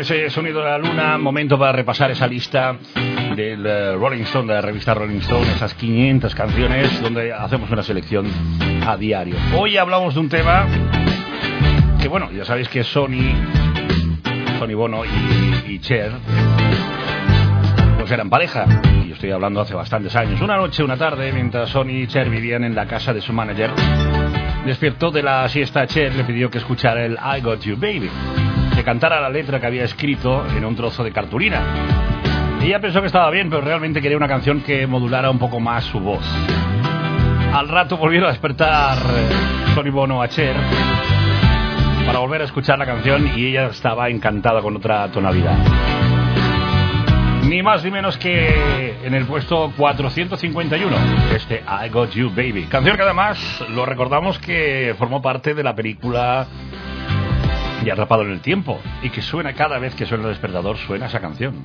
[0.05, 1.17] Ese sonido de la luna.
[1.17, 2.77] Momento para repasar esa lista
[3.35, 7.81] del eh, Rolling Stone, de la revista Rolling Stone, esas 500 canciones donde hacemos una
[7.81, 8.27] selección
[8.85, 9.35] a diario.
[9.57, 10.67] Hoy hablamos de un tema
[11.99, 13.33] que, bueno, ya sabéis que Sony,
[14.59, 16.11] Sony Bono y, y Cher,
[17.97, 18.65] pues eran pareja.
[19.07, 20.39] Y estoy hablando hace bastantes años.
[20.39, 23.71] Una noche, una tarde, mientras Sony y Cher vivían en la casa de su manager,
[24.67, 28.11] despiertó de la siesta Cher, le pidió que escuchara el I Got You Baby,
[28.75, 31.61] que cantara la letra que había escrito en un trozo de cartulina.
[32.61, 35.85] Ella pensó que estaba bien, pero realmente quería una canción que modulara un poco más
[35.85, 36.25] su voz.
[37.53, 40.55] Al rato volvieron a despertar eh, Sony Bono a Cher
[42.05, 45.57] para volver a escuchar la canción y ella estaba encantada con otra tonalidad.
[47.43, 50.97] Ni más ni menos que en el puesto 451,
[51.33, 52.65] este I Got You Baby.
[52.65, 56.47] Canción que además lo recordamos que formó parte de la película
[57.85, 61.05] Y Atrapado en el Tiempo y que suena cada vez que suena el despertador, suena
[61.05, 61.63] esa canción.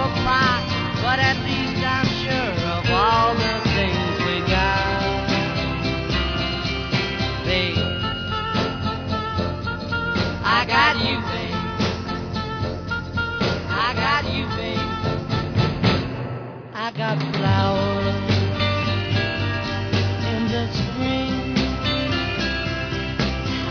[0.00, 0.62] A plot,
[1.02, 5.26] but at least I'm sure of all the things we got.
[7.44, 7.78] Babe,
[10.44, 11.60] I got you, babe.
[13.70, 14.90] I got you, babe.
[16.74, 18.16] I got flowers
[20.32, 21.56] in the spring.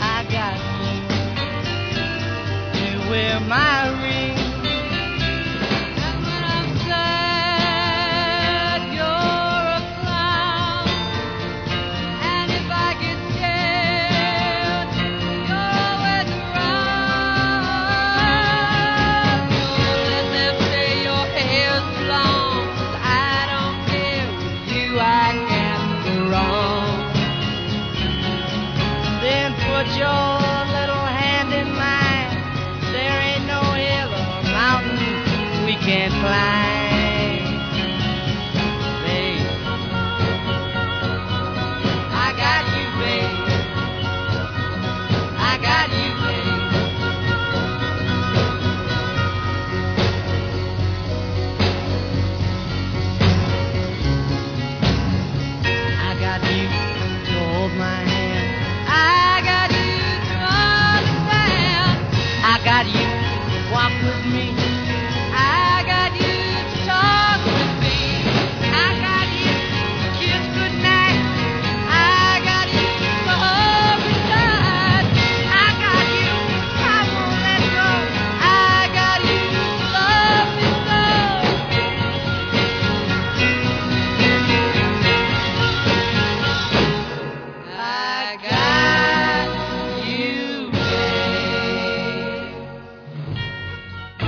[0.01, 0.97] I got you
[2.79, 4.04] to wear my ring.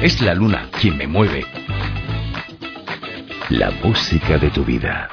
[0.08, 1.44] Es la luna quien me mueve.
[3.50, 5.10] La música de tu vida.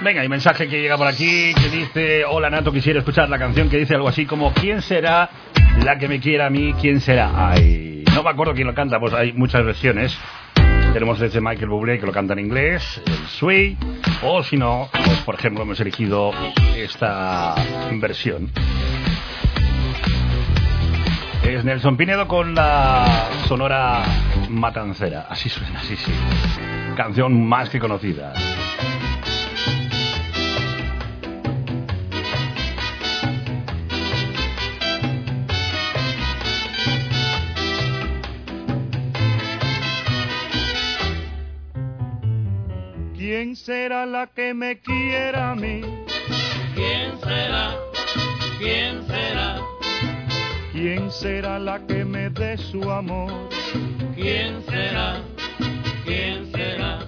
[0.00, 3.70] Venga, hay mensaje que llega por aquí que dice, hola Nato, quisiera escuchar la canción
[3.70, 5.30] que dice algo así como, ¿quién será
[5.84, 6.74] la que me quiera a mí?
[6.80, 7.30] ¿Quién será?
[7.52, 10.18] Ay, no me acuerdo quién lo canta, pues hay muchas versiones.
[10.92, 13.78] Tenemos desde Michael Bublé que lo canta en inglés, el Sway,
[14.24, 16.32] o si no, pues por ejemplo hemos elegido
[16.74, 17.54] esta
[18.00, 18.50] versión.
[21.64, 24.04] Es Nelson Pinedo con la sonora
[24.50, 25.28] matancera.
[25.30, 26.12] Así suena, así sí.
[26.94, 28.34] Canción más que conocida.
[43.16, 45.80] ¿Quién será la que me quiera a mí?
[46.74, 47.74] ¿Quién será?
[48.58, 49.63] ¿Quién será?
[50.84, 53.32] ¿Quién será la que me dé su amor?
[54.14, 55.22] ¿Quién será?
[56.04, 56.98] ¿Quién será?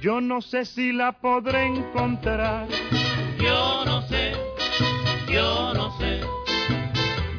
[0.00, 2.66] Yo no sé si la podré encontrar.
[3.38, 4.32] Yo no sé,
[5.28, 6.20] yo no sé,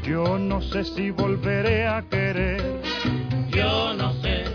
[0.04, 2.64] Yo no sé si volveré a querer.
[3.50, 4.46] yo no sé,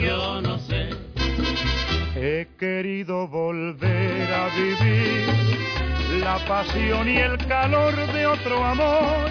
[0.00, 0.88] yo no sé.
[2.16, 5.60] He querido volver a vivir
[6.24, 9.30] la pasión y el calor de otro amor,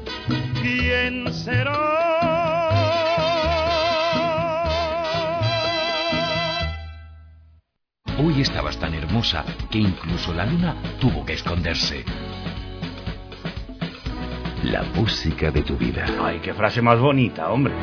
[0.61, 1.77] ¿Quién será?
[8.17, 12.03] Hoy estabas tan hermosa que incluso la luna tuvo que esconderse.
[14.63, 16.05] La música de tu vida.
[16.23, 17.73] Ay, qué frase más bonita, hombre.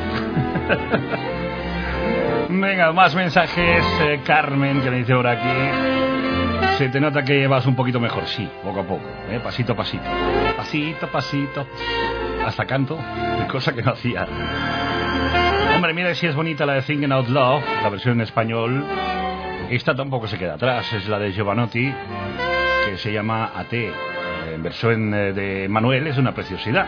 [2.49, 3.83] Venga, más mensajes.
[4.01, 6.77] eh, Carmen, que me dice ahora aquí.
[6.77, 9.75] Se te nota que vas un poquito mejor, sí, poco a poco, eh, pasito a
[9.75, 10.05] pasito.
[10.55, 11.67] Pasito a pasito.
[12.49, 12.97] Hasta canto,
[13.47, 14.25] cosa que no hacía.
[15.75, 18.83] Hombre, mira si es bonita la de Thinking Out Loud, la versión en español.
[19.69, 21.93] Esta tampoco se queda atrás, es la de Giovanotti,
[22.87, 23.73] que se llama AT.
[24.51, 26.87] En versión eh, de Manuel es una preciosidad.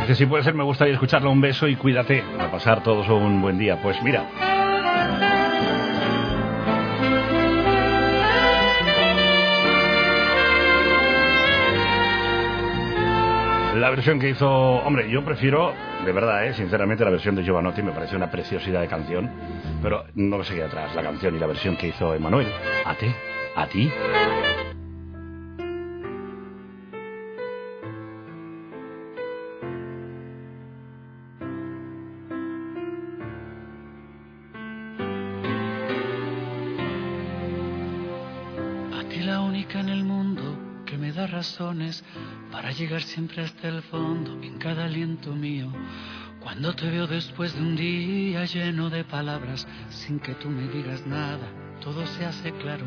[0.00, 1.30] Dice, si puede ser, me gustaría escucharla.
[1.30, 2.24] Un beso y cuídate.
[2.40, 3.80] A pasar todos un buen día.
[3.80, 4.24] Pues mira.
[13.82, 17.82] La versión que hizo, hombre, yo prefiero, de verdad, eh, sinceramente, la versión de Giovanotti
[17.82, 19.28] me parece una preciosidad de canción,
[19.82, 22.46] pero no se queda atrás la canción y la versión que hizo Emanuel.
[22.84, 23.12] ¿A ti?
[23.56, 23.90] ¿A ti?
[41.52, 42.02] Razones
[42.50, 45.70] para llegar siempre hasta el fondo en cada aliento mío.
[46.40, 51.06] Cuando te veo después de un día lleno de palabras, sin que tú me digas
[51.06, 51.46] nada,
[51.82, 52.86] todo se hace claro.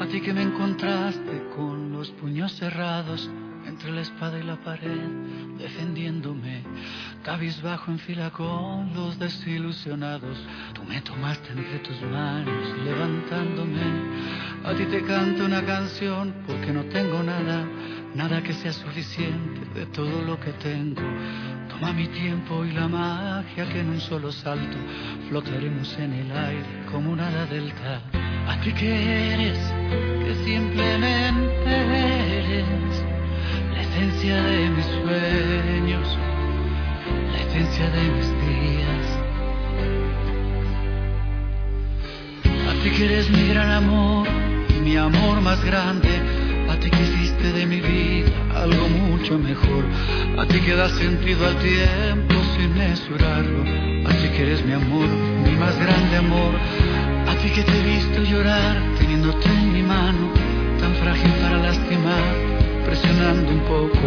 [0.00, 3.30] A ti que me encontraste con los puños cerrados
[3.66, 5.08] entre la espada y la pared,
[5.58, 6.62] defendiéndome,
[7.22, 10.36] cabizbajo en fila con los desilusionados.
[10.74, 14.40] Tú me tomaste entre tus manos, levantándome.
[14.64, 17.64] A ti te canto una canción porque no tengo nada,
[18.14, 21.02] nada que sea suficiente de todo lo que tengo.
[21.68, 24.76] Toma mi tiempo y la magia que en un solo salto
[25.28, 28.02] flotaremos en el aire como una hada delta.
[28.48, 29.58] A ti que eres,
[30.24, 33.04] que simplemente eres
[33.72, 36.18] la esencia de mis sueños,
[37.32, 39.18] la esencia de mis días.
[42.68, 44.28] A ti que eres mi gran amor,
[44.82, 46.39] mi amor más grande,
[46.80, 49.84] ti que hiciste de mi vida algo mucho mejor,
[50.38, 53.62] a ti que das sentido al tiempo sin mesurarlo,
[54.08, 55.08] a ti que eres mi amor,
[55.44, 56.52] mi más grande amor,
[57.28, 60.32] a ti que te he visto llorar teniéndote en mi mano,
[60.80, 64.04] tan frágil para lastimar presionando un poco.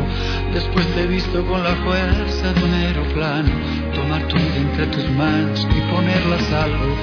[0.53, 3.49] Después te he visto con la fuerza de un aeroplano,
[3.95, 6.95] tomar tu vida entre tus manos y ponerla a salvo.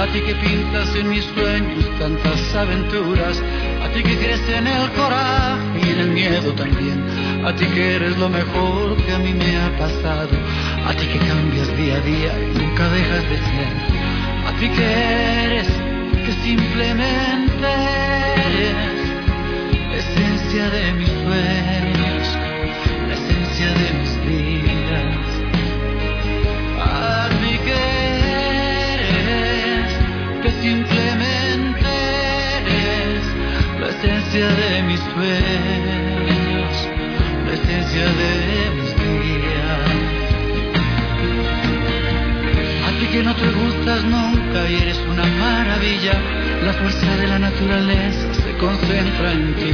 [0.00, 3.42] A ti que pintas en mis sueños tantas aventuras,
[3.75, 6.98] a ti que crees en el coraje y en el miedo también.
[7.46, 10.36] A ti que eres lo mejor que a mí me ha pasado.
[10.86, 13.72] A ti que cambias día a día y nunca dejas de ser.
[14.48, 14.84] A ti que
[15.46, 15.68] eres,
[16.24, 17.68] que simplemente
[18.48, 18.76] eres
[20.00, 21.85] esencia de mis sueños,
[38.04, 39.80] de mis días.
[42.86, 46.12] A ti que no te gustas nunca y eres una maravilla,
[46.64, 49.72] la fuerza de la naturaleza se concentra en ti.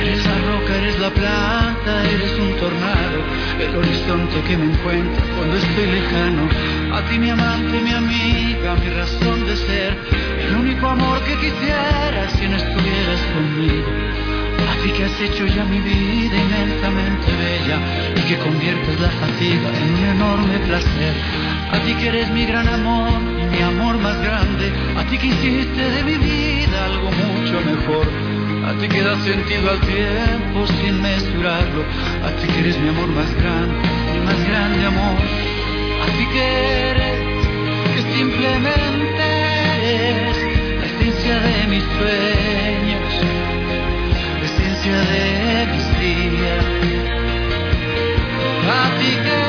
[0.00, 3.18] Eres la roca, eres la planta, eres un tornado,
[3.60, 6.48] el horizonte que me encuentra cuando estoy lejano.
[6.94, 9.98] A ti mi amante, mi amiga, mi razón de ser,
[10.46, 14.29] el único amor que quisiera si no estuvieras conmigo.
[14.82, 17.78] Ti que has hecho ya mi vida inmensamente bella
[18.16, 21.14] y que conviertes la fatiga en un enorme placer.
[21.72, 24.72] A ti que eres mi gran amor y mi amor más grande.
[24.96, 28.06] A ti que hiciste de mi vida algo mucho mejor.
[28.68, 31.82] A ti que das sentido al tiempo sin mesurarlo.
[32.24, 33.74] A ti que eres mi amor más grande,
[34.12, 35.18] mi más grande amor.
[36.02, 36.44] A ti que
[36.90, 37.18] eres,
[37.94, 39.24] que simplemente
[39.82, 40.36] eres
[40.78, 42.89] la esencia de mis sueños,
[44.80, 46.64] esencia de mis días.
[48.66, 49.40] A ti que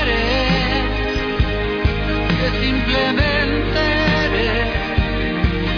[0.00, 1.14] eres,
[2.38, 3.80] que simplemente
[4.24, 4.68] eres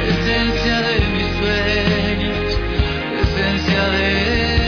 [0.08, 2.58] esencia de mis sueños,
[3.22, 4.61] esencia de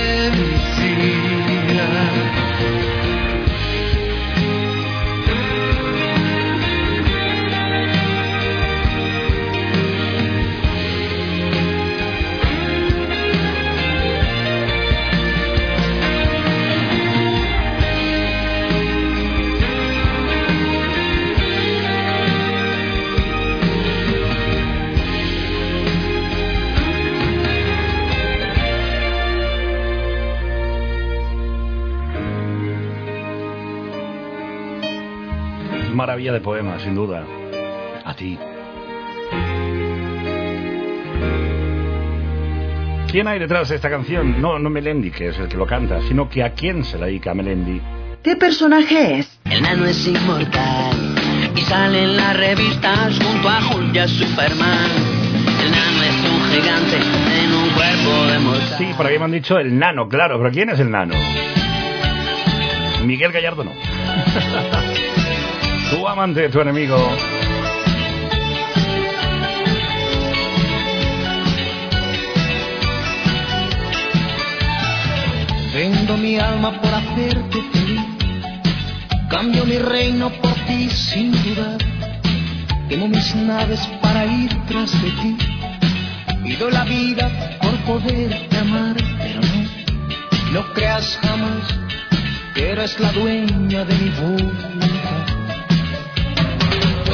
[36.15, 37.25] Maravilla de poema, sin duda.
[38.05, 38.39] A ti.
[43.11, 44.41] ¿Quién hay detrás de esta canción?
[44.41, 47.07] No, no Melendi, que es el que lo canta, sino que a quién se la
[47.07, 47.81] dedica Melendi.
[48.23, 49.41] ¿Qué personaje es?
[49.45, 51.17] El nano es inmortal
[51.57, 54.91] y sale en las revistas junto a Hulk y a Superman.
[55.65, 56.97] El nano es un gigante
[57.43, 58.79] en un cuerpo de mortal.
[58.79, 61.17] Sí, por aquí me han dicho el nano, claro, pero ¿quién es el nano?
[63.05, 63.73] Miguel Gallardo no.
[65.91, 66.97] tu amante, tu enemigo.
[75.73, 78.01] Vendo mi alma por hacerte feliz.
[79.29, 81.79] Cambio mi reino por ti sin dudar.
[82.89, 85.55] Quemo mis naves para ir tras de ti.
[86.59, 87.29] Doy la vida
[87.61, 91.67] por poderte amar, pero no, no creas jamás
[92.55, 95.34] que eres la dueña de mi voluntad.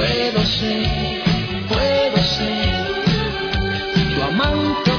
[0.00, 1.22] Puedo ser,
[1.68, 2.86] puedo ser
[4.14, 4.89] tu amante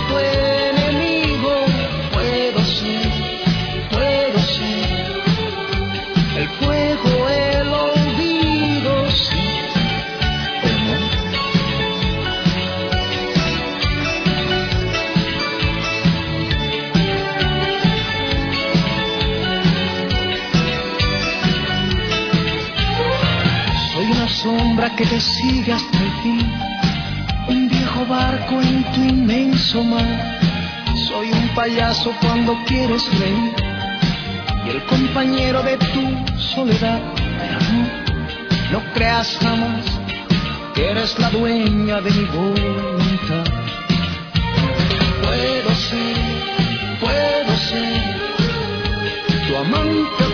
[24.96, 26.52] que te sigue hasta el fin,
[27.48, 30.40] un viejo barco en tu inmenso mar.
[31.08, 33.54] Soy un payaso cuando quieres reír
[34.66, 37.02] y el compañero de tu soledad.
[37.40, 39.86] Pero no, no creas jamás
[40.76, 43.46] que eres la dueña de mi voluntad.
[45.22, 46.18] Puedo ser,
[47.00, 48.02] puedo ser
[49.48, 50.31] tu amante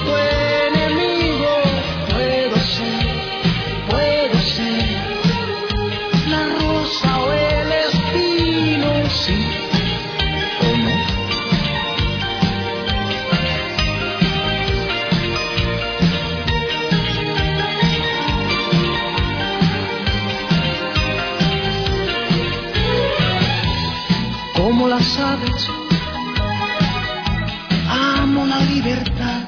[27.89, 29.41] amo la libertad.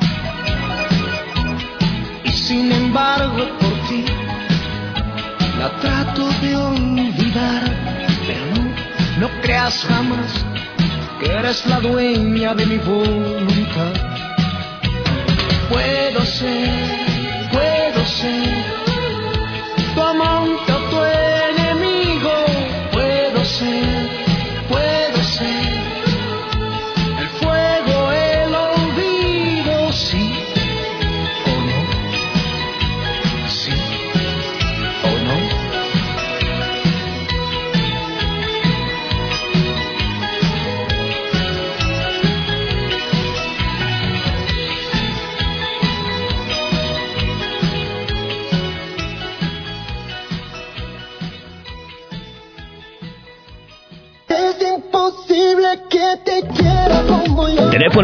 [2.24, 4.04] Y sin embargo por ti
[5.60, 7.64] la trato de olvidar,
[8.26, 10.46] pero no, no creas jamás
[11.20, 13.94] que eres la dueña de mi voluntad.
[15.70, 18.49] Puedo ser, puedo ser.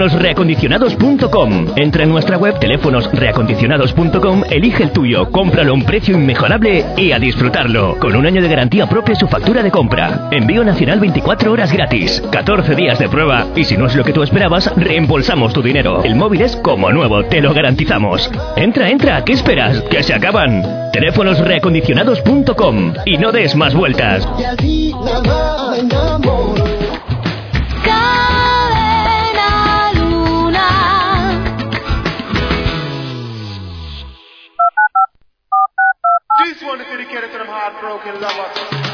[0.06, 1.68] teléfonosreacondicionados.com.
[1.76, 7.20] Entra en nuestra web teléfonosreacondicionados.com, elige el tuyo, cómpralo a un precio inmejorable y a
[7.20, 7.98] disfrutarlo.
[8.00, 10.30] Con un año de garantía propia su factura de compra.
[10.32, 14.14] Envío nacional 24 horas gratis, 14 días de prueba y si no es lo que
[14.14, 16.04] tú esperabas, reembolsamos tu dinero.
[16.04, 18.30] El móvil es como nuevo, te lo garantizamos.
[18.56, 19.82] Entra, entra, ¿qué esperas?
[19.90, 20.64] Que se acaban.
[20.92, 24.28] Teléfonosreacondicionados.com y no des más vueltas.
[37.56, 38.85] heartbroken lover.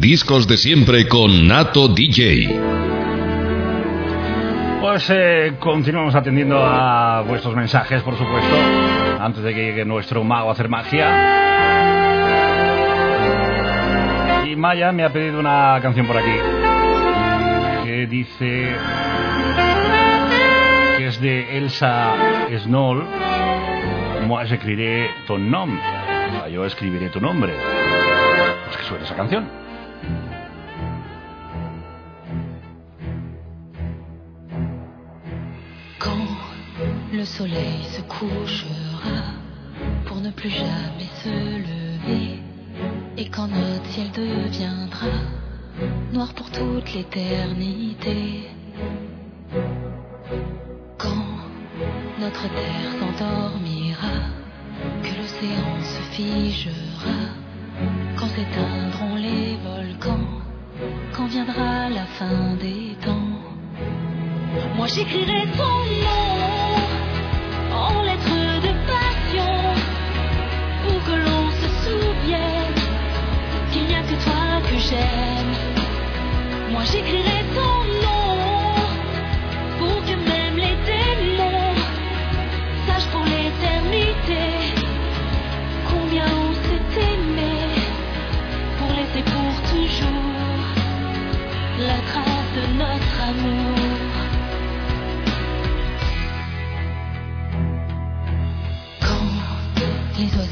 [0.00, 2.48] Discos de siempre con Nato DJ.
[4.80, 8.56] Pues eh, continuamos atendiendo a vuestros mensajes, por supuesto,
[9.20, 11.08] antes de que llegue nuestro mago a hacer magia.
[14.46, 16.36] Y Maya me ha pedido una canción por aquí
[17.84, 18.76] que dice
[20.96, 22.14] que es de Elsa
[22.64, 23.06] Snoll.
[24.26, 25.76] Moi j'écriré ton nom.
[25.76, 27.52] O sea, yo escribiré tu nombre.
[28.64, 29.61] Pues que suena esa canción.
[37.42, 39.20] Soleil se couchera
[40.06, 41.34] pour ne plus jamais se
[41.68, 42.38] lever
[43.16, 45.14] et quand notre ciel deviendra
[46.12, 48.48] noir pour toute l'éternité.
[50.98, 51.26] Quand
[52.20, 54.16] notre terre s'endormira,
[55.02, 57.18] que l'océan se figera,
[58.16, 60.30] quand s'éteindront les volcans,
[61.12, 63.34] quand viendra la fin des temps.
[64.76, 66.81] Moi j'écrirai ton nom
[67.74, 69.54] en lettres de passion
[70.82, 72.74] pour que l'on se souvienne
[73.72, 75.54] qu'il n'y a que toi que j'aime.
[76.70, 77.81] Moi j'écrirai ton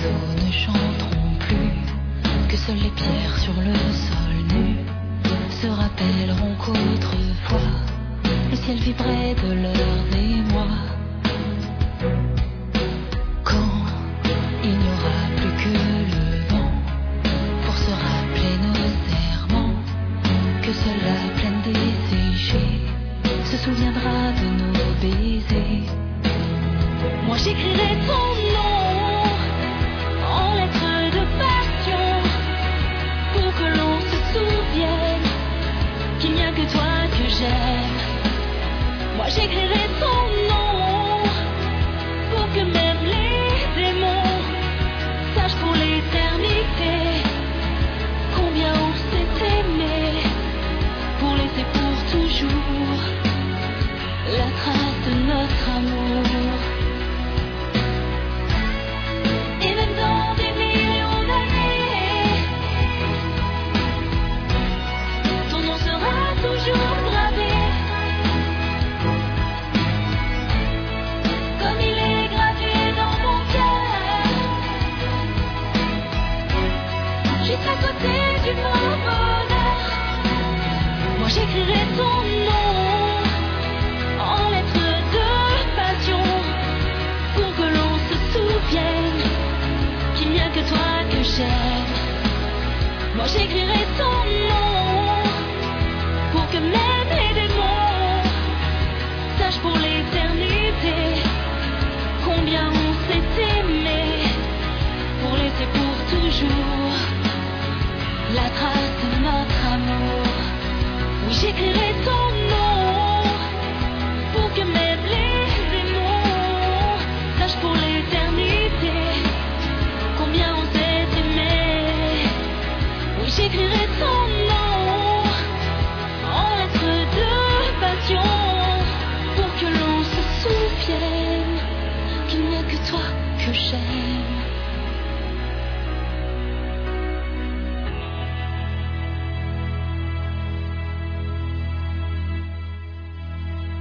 [0.08, 4.76] ne chanteront plus, que seules les pierres sur le sol nu
[5.60, 7.70] se rappelleront qu'autrefois
[8.50, 10.49] le ciel vibrait de leurs émois.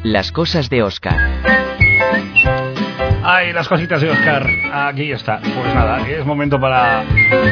[0.09, 1.15] Las cosas de Oscar.
[3.23, 4.43] Ay, las cositas de Oscar.
[4.73, 5.39] Aquí está.
[5.39, 7.05] Pues nada, es momento para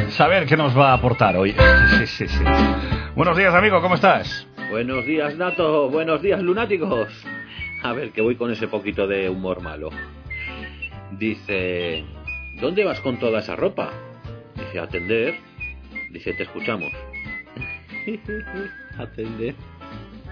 [0.10, 1.54] saber qué nos va a aportar hoy.
[2.00, 2.44] Sí, sí, sí.
[3.14, 4.48] Buenos días, amigo, ¿cómo estás?
[4.72, 5.88] Buenos días, Nato.
[5.92, 7.10] Buenos días, lunáticos.
[7.84, 9.92] A ver, que voy con ese poquito de humor malo.
[11.12, 12.06] Dice,
[12.60, 13.92] ¿dónde vas con toda esa ropa?
[14.56, 15.36] Dice, atender.
[16.10, 16.92] Dice, te escuchamos.
[18.98, 19.54] atender.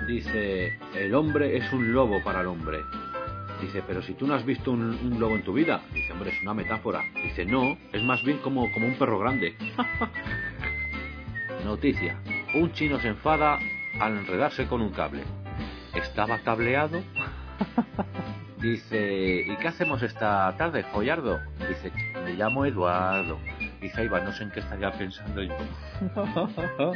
[0.07, 2.80] Dice, el hombre es un lobo para el hombre.
[3.61, 5.81] Dice, pero si tú no has visto un, un lobo en tu vida.
[5.93, 7.01] Dice, hombre, es una metáfora.
[7.23, 9.55] Dice, no, es más bien como, como un perro grande.
[11.65, 12.19] Noticia.
[12.53, 13.57] Un chino se enfada
[13.99, 15.23] al enredarse con un cable.
[15.95, 17.01] ¿Estaba cableado?
[18.61, 21.39] Dice, ¿y qué hacemos esta tarde, Follardo?
[21.67, 21.91] Dice,
[22.23, 23.39] me llamo Eduardo.
[23.81, 25.55] Dice, ahí va, no sé en qué estaría pensando yo.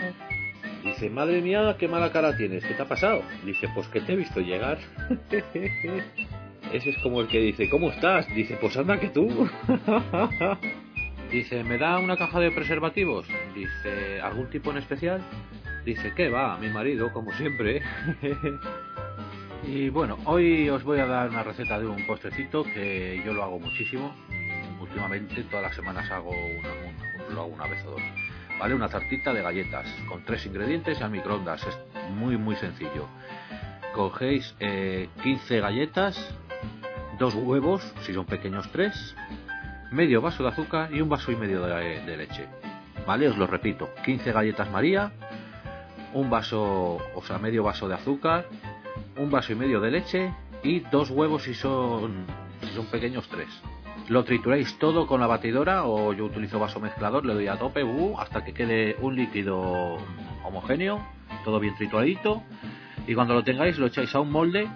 [0.83, 3.21] Dice, madre mía, qué mala cara tienes, ¿qué te ha pasado?
[3.45, 4.77] Dice, pues que te he visto llegar.
[6.73, 8.27] Ese es como el que dice, ¿cómo estás?
[8.35, 9.49] Dice, pues anda que tú.
[11.31, 13.27] Dice, ¿me da una caja de preservativos?
[13.53, 15.21] Dice, ¿algún tipo en especial?
[15.85, 16.57] Dice, ¿qué va?
[16.57, 17.81] Mi marido, como siempre.
[19.67, 23.43] y bueno, hoy os voy a dar una receta de un postrecito que yo lo
[23.43, 24.15] hago muchísimo.
[24.81, 28.01] Últimamente, todas las semanas hago una- lo hago una vez o dos.
[28.59, 28.75] ¿Vale?
[28.75, 31.65] Una tartita de galletas con tres ingredientes al microondas.
[31.65, 31.77] Es
[32.11, 33.07] muy, muy sencillo.
[33.93, 36.35] Cogéis eh, 15 galletas,
[37.17, 39.15] dos huevos, si son pequeños tres,
[39.91, 42.47] medio vaso de azúcar y un vaso y medio de, de leche.
[43.07, 43.29] ¿Vale?
[43.29, 43.89] Os lo repito.
[44.03, 45.13] 15 galletas María,
[46.13, 48.45] un vaso, o sea, medio vaso de azúcar,
[49.17, 50.33] un vaso y medio de leche
[50.63, 52.25] y dos huevos si son,
[52.61, 53.47] si son pequeños tres.
[54.07, 57.83] Lo trituráis todo con la batidora o yo utilizo vaso mezclador, le doy a tope
[57.83, 59.97] uh, hasta que quede un líquido
[60.43, 61.05] homogéneo,
[61.43, 62.41] todo bien trituradito.
[63.07, 64.67] Y cuando lo tengáis lo echáis a un molde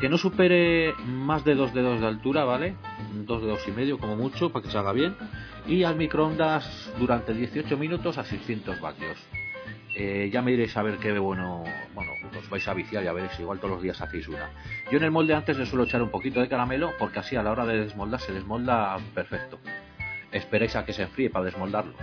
[0.00, 2.74] que no supere más de dos dedos de altura, ¿vale?
[3.26, 5.14] Dos dedos y medio como mucho para que se haga bien.
[5.66, 9.16] Y al microondas durante 18 minutos a 600 vatios.
[9.96, 11.62] Eh, ya me diréis a ver qué bueno,
[11.94, 14.50] bueno, os vais a viciar y a ver si igual todos los días hacéis una.
[14.90, 17.42] Yo en el molde antes le suelo echar un poquito de caramelo porque así a
[17.42, 19.58] la hora de desmoldar se desmolda perfecto.
[20.32, 21.94] Esperéis a que se enfríe para desmoldarlo.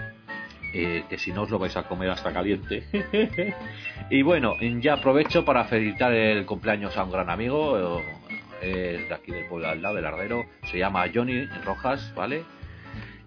[0.74, 2.86] Eh, que si no os lo vais a comer hasta caliente.
[4.10, 8.02] y bueno, ya aprovecho para felicitar el cumpleaños a un gran amigo,
[8.62, 12.46] eh, de aquí del pueblo al lado del Ardero, se llama Johnny Rojas, ¿vale?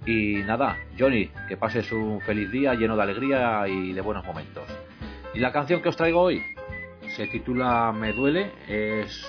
[0.06, 4.64] Y nada, Johnny, que pases un feliz día lleno de alegría y de buenos momentos.
[5.32, 6.43] Y la canción que os traigo hoy
[7.16, 9.26] se titula Me duele, es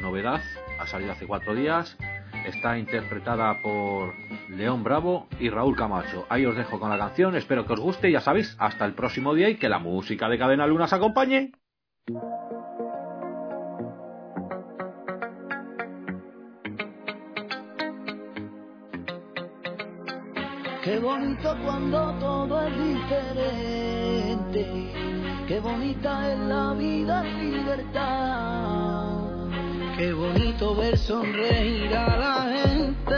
[0.00, 0.40] novedad,
[0.80, 1.96] ha salido hace cuatro días,
[2.46, 4.12] está interpretada por
[4.48, 6.26] León Bravo y Raúl Camacho.
[6.28, 9.34] Ahí os dejo con la canción, espero que os guste ya sabéis, hasta el próximo
[9.34, 11.52] día y que la música de Cadena Luna os acompañe.
[20.82, 24.66] Qué bonito cuando todo es diferente.
[25.46, 29.20] Qué bonita es la vida sin libertad.
[29.96, 33.14] Qué bonito ver sonreír a la gente.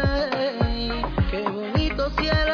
[1.31, 2.51] Qué bonito si el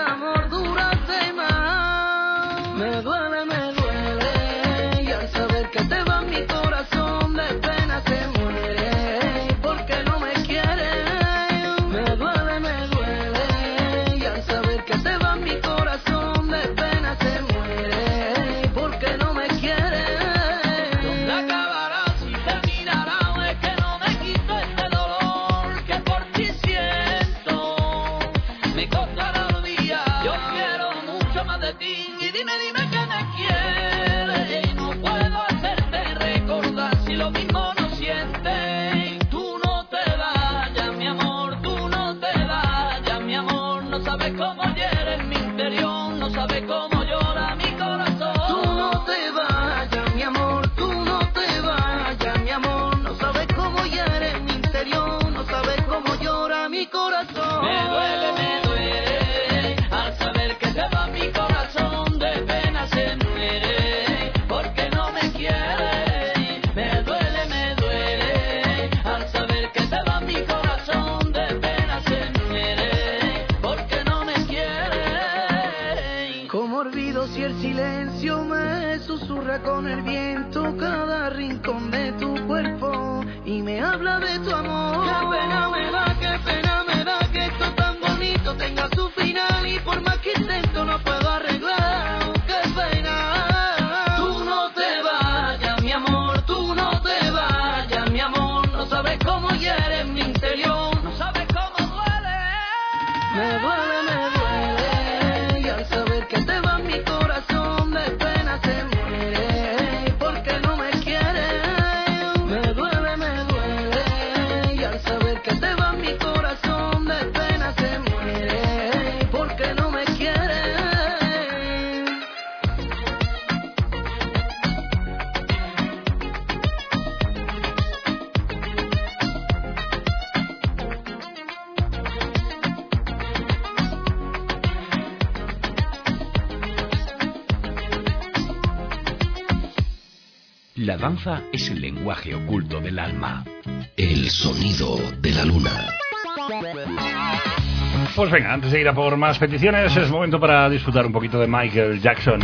[148.30, 151.40] Pues venga, antes de ir a por más peticiones, es momento para disfrutar un poquito
[151.40, 152.38] de Michael Jackson.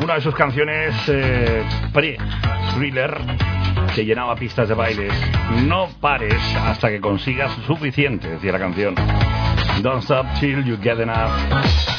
[0.00, 3.12] Una de sus canciones eh, pre-thriller
[3.92, 5.12] que llenaba pistas de bailes.
[5.66, 8.94] No pares hasta que consigas suficiente, decía la canción.
[9.82, 11.91] Don't stop till you get enough.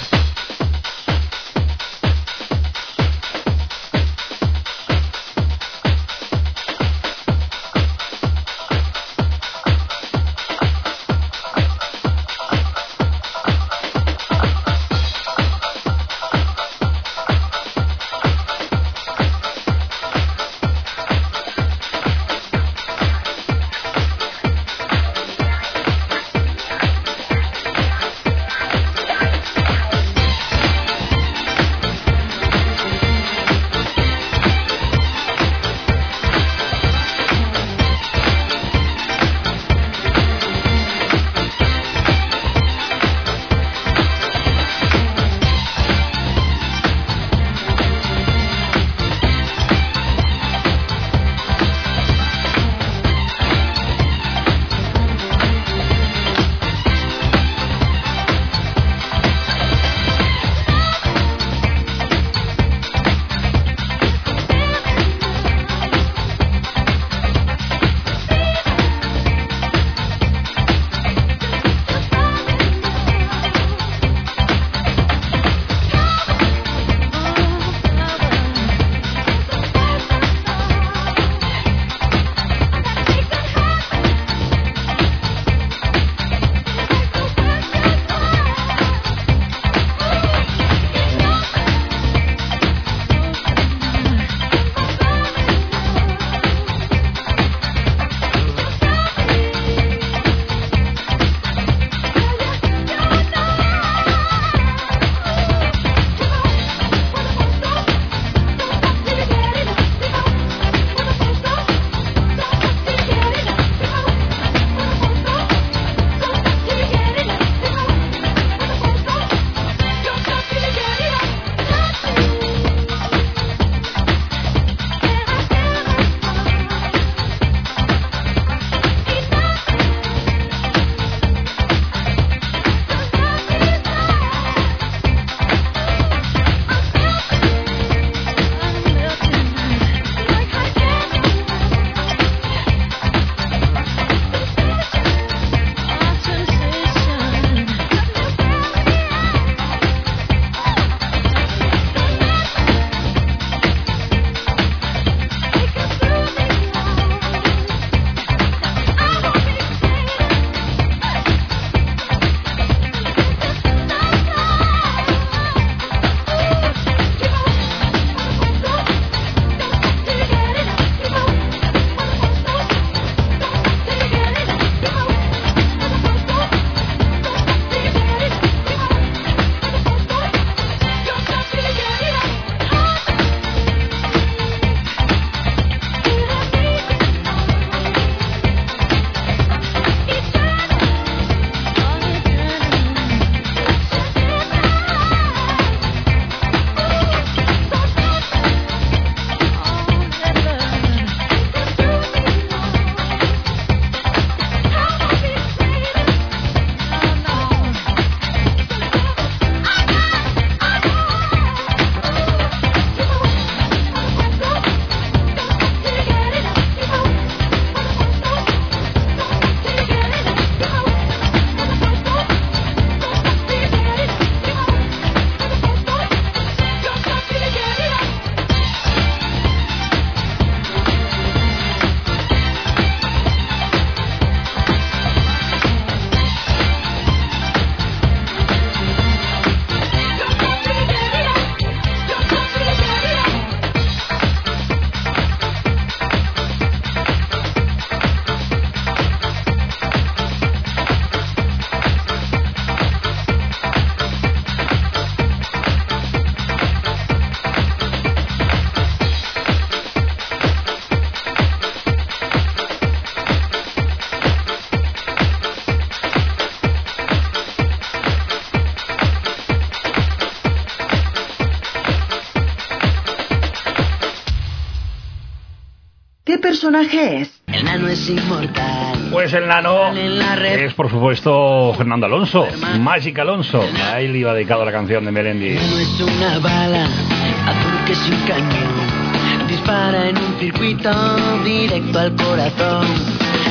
[276.63, 277.41] Personaje es?
[277.47, 279.09] El nano es inmortal.
[279.11, 282.47] Pues el nano es, por supuesto, Fernando Alonso,
[282.79, 283.61] Magic Alonso.
[283.91, 285.49] A él iba dedicado la canción de Melendi.
[285.49, 289.49] El nano es una bala, azul que es un cañón.
[289.49, 292.87] Dispara en un circuito directo al corazón.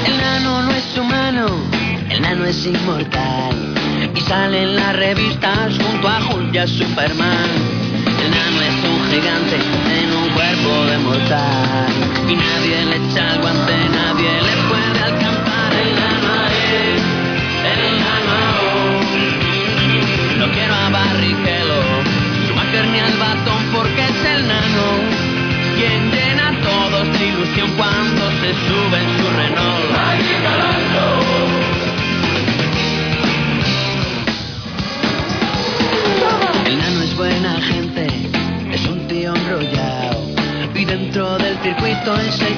[0.07, 1.47] El nano no es humano,
[2.09, 3.75] el nano es inmortal.
[4.17, 7.51] Y sale en las revistas junto a Hulk y a Superman.
[8.07, 9.59] El nano es un gigante
[10.63, 11.89] de mortal.
[12.29, 15.73] Y nadie le echa el guante, nadie le puede alcanzar.
[15.75, 17.03] El nano es,
[17.73, 18.39] el nano.
[20.39, 21.83] No quiero a Barrichello,
[22.47, 24.87] Schumacher ni al batón porque es el nano.
[25.77, 29.02] Quien llena a todos de ilusión cuando se sube
[42.13, 42.52] circuito es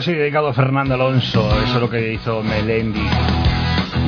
[0.00, 1.46] Sí, dedicado a Fernando Alonso.
[1.62, 3.06] Eso es lo que hizo Melendi.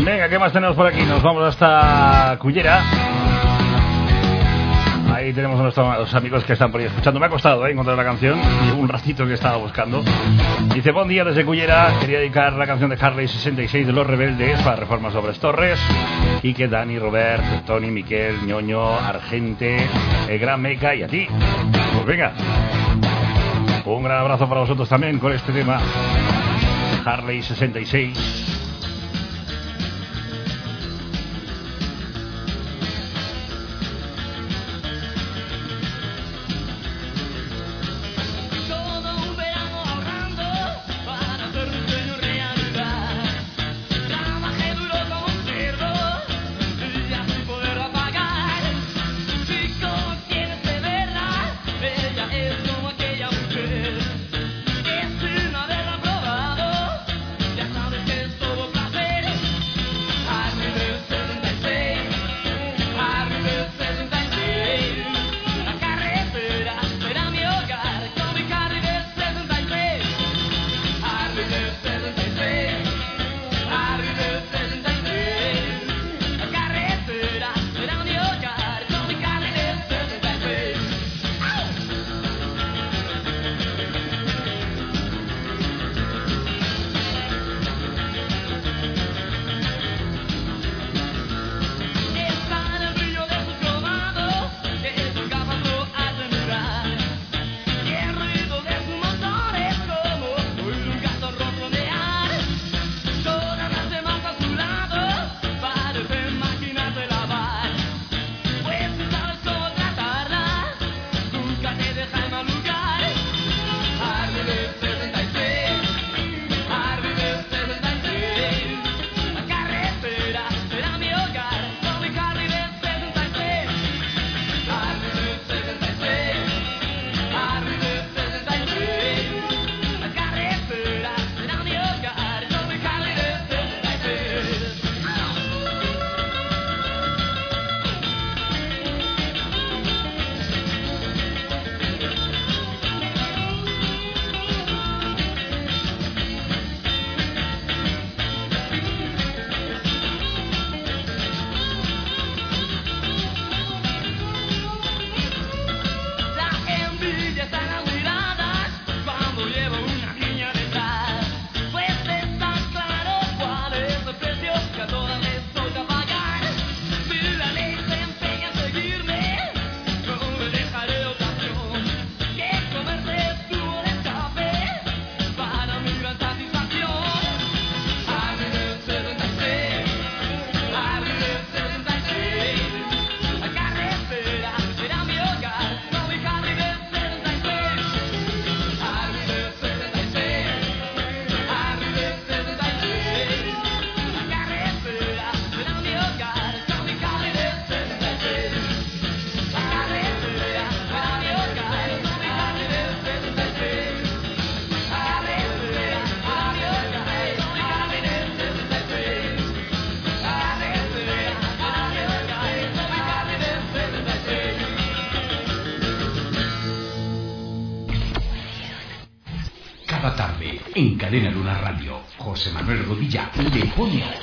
[0.02, 1.02] Venga, ¿qué más tenemos por aquí?
[1.02, 2.82] Nos vamos hasta Cullera.
[5.14, 7.20] Ahí tenemos a nuestros amigos que están por ahí escuchando.
[7.20, 7.72] Me ha costado ¿eh?
[7.72, 8.40] encontrar la canción.
[8.64, 10.02] Llevo un ratito que estaba buscando.
[10.74, 11.92] Dice, buen día desde Cullera.
[12.00, 15.78] Quería dedicar la canción de Harley 66 de Los Rebeldes para Reformas sobre Torres.
[16.42, 19.76] Y que Dani, Robert, Tony, Miquel, Ñoño, Argente,
[20.26, 21.26] el Gran Meca y a ti.
[21.28, 22.32] Pues venga.
[23.84, 25.80] Un gran abrazo para vosotros también con este tema.
[27.04, 28.41] Harley 66.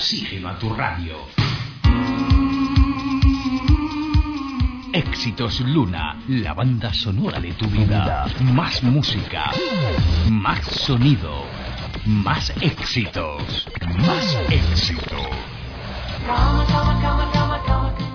[0.09, 1.17] oxígeno a tu radio.
[4.91, 8.25] Éxitos Luna, la banda sonora de tu vida.
[8.41, 9.51] Más música,
[10.31, 11.45] más sonido,
[12.07, 13.67] más éxitos,
[14.03, 15.29] más éxito.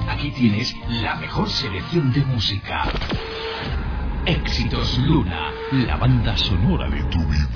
[0.09, 2.89] Aquí tienes la mejor selección de música.
[4.27, 7.54] Éxitos Luna, la banda sonora de tu vida.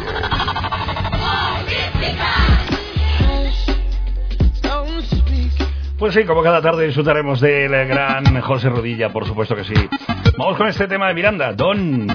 [5.99, 9.75] Pues sí, como cada tarde disfrutaremos del gran José Rodilla, por supuesto que sí.
[10.39, 12.07] Vamos con este tema de Miranda, Don.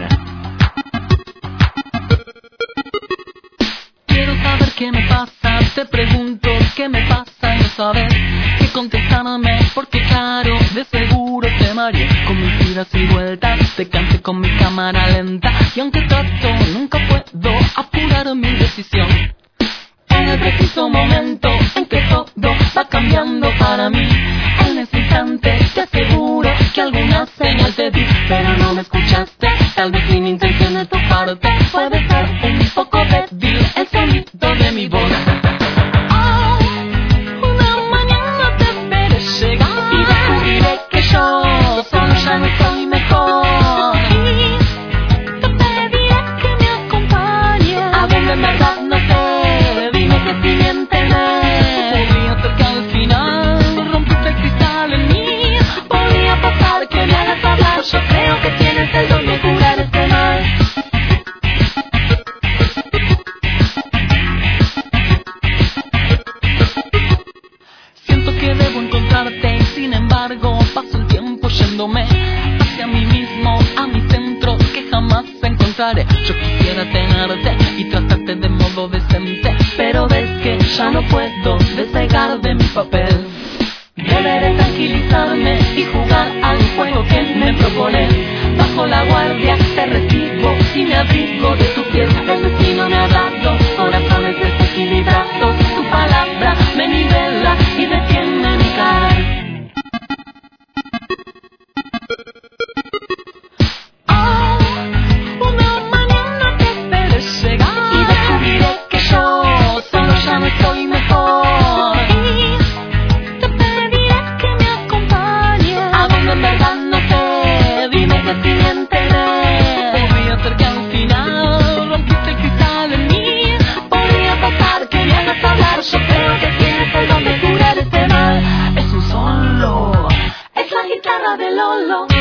[131.53, 132.12] lo, lo.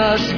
[0.00, 0.29] must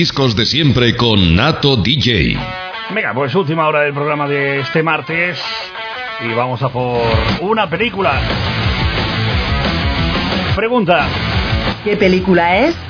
[0.00, 2.34] discos de siempre con Nato DJ.
[2.94, 5.38] Venga, pues última hora del programa de este martes
[6.22, 7.02] y vamos a por
[7.42, 8.18] una película.
[10.56, 11.06] Pregunta.
[11.84, 12.89] ¿Qué película es?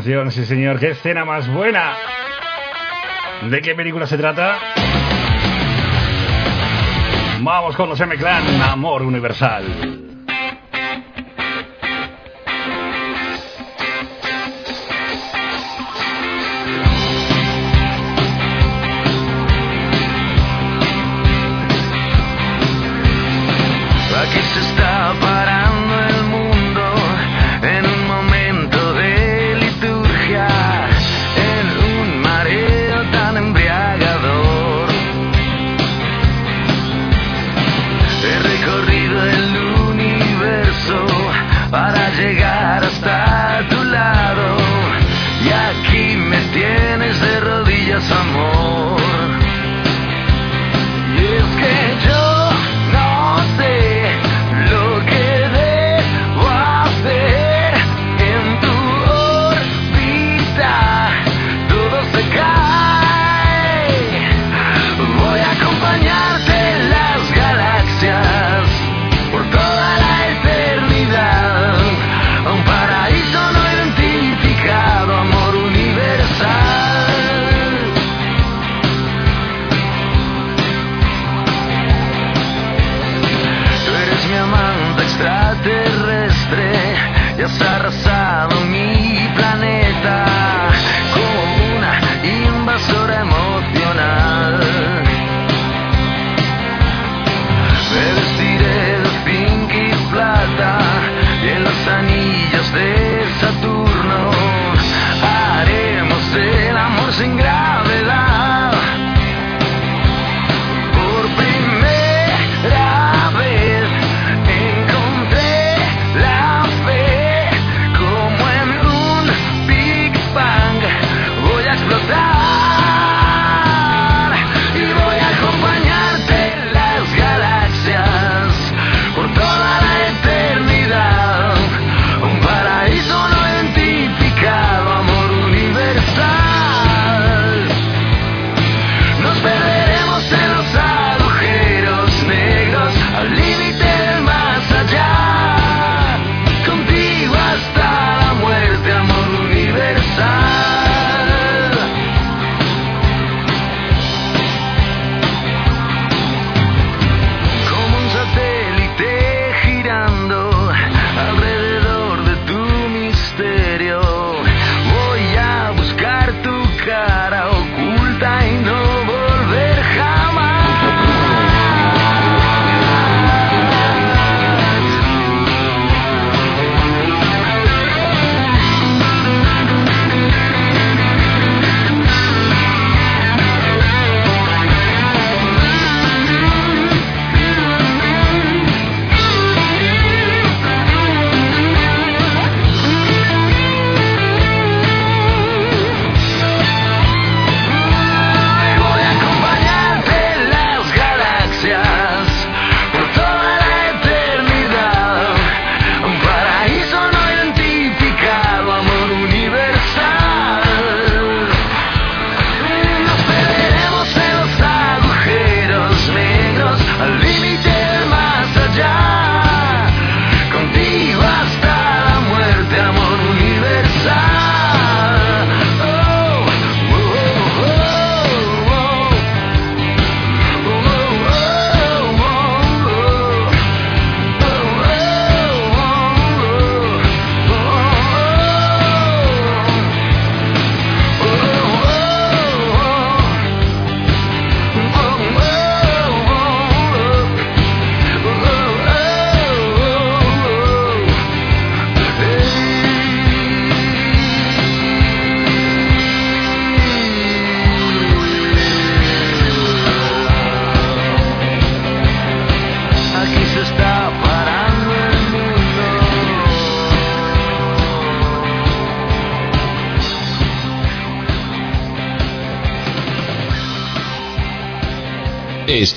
[0.00, 1.94] sí señor, qué escena más buena.
[3.50, 4.56] ¿De qué película se trata?
[7.40, 10.11] Vamos con los M-Clan, Amor Universal.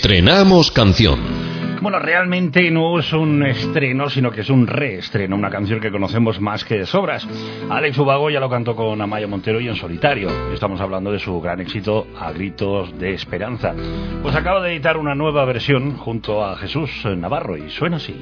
[0.06, 1.19] Estrenamos canción.
[1.82, 6.40] Bueno, realmente no es un estreno, sino que es un reestreno, una canción que conocemos
[6.40, 7.27] más que de sobras.
[7.72, 10.30] Alex Ubago ya lo cantó con Amaya Montero y en solitario.
[10.53, 13.74] Estamos hablando de su gran éxito A Gritos de Esperanza.
[14.22, 18.16] Pues acaba de editar una nueva versión junto a Jesús Navarro y suena así.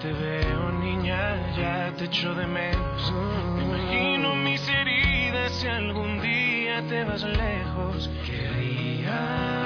[0.00, 3.12] Te veo, niña, ya te echo de menos.
[3.56, 8.08] Me imagino mis heridas si algún día te vas lejos.
[8.24, 9.59] Quería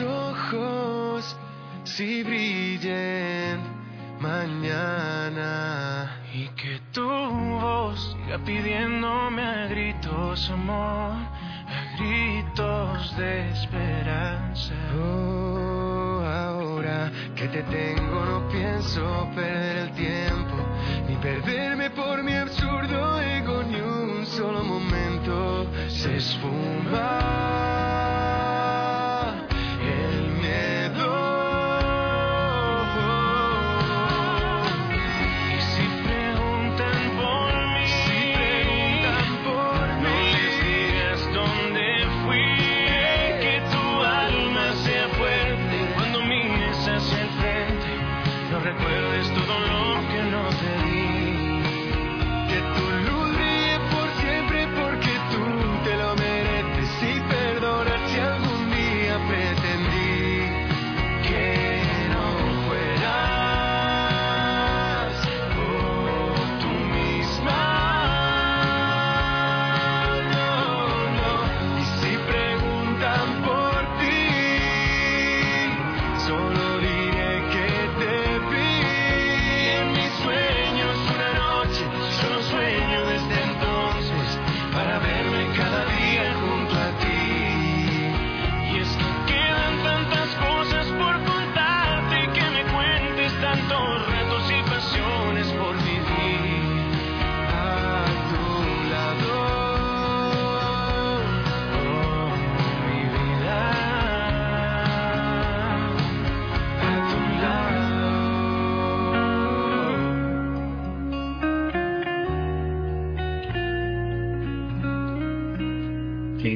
[0.00, 1.36] ojos
[1.84, 3.60] sí brillen
[4.20, 6.20] mañana.
[6.32, 14.74] Y que tu voz siga pidiéndome a gritos amor, a gritos de esperanza.
[14.98, 20.54] Oh, ahora que te tengo no pienso perder el tiempo,
[21.08, 25.66] ni perderme por mi absurdo ego ni un solo momento.
[25.88, 27.71] Se esfuma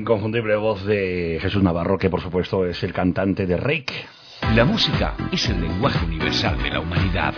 [0.06, 4.06] Inconfundible voz de Jesús Navarro, que por supuesto es el cantante de Rake.
[4.54, 7.34] La música es el lenguaje universal de la humanidad.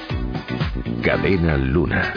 [1.02, 2.12] Cadena Luna.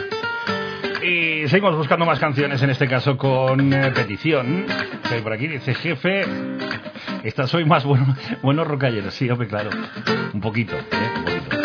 [1.02, 4.66] Y seguimos buscando más canciones, en este caso con eh, petición.
[5.22, 6.26] Por aquí dice jefe,
[7.24, 9.70] Esta soy más bueno, bueno rocallero, sí, hombre, claro.
[10.34, 10.82] Un poquito, ¿eh?
[11.16, 11.56] Un poquito.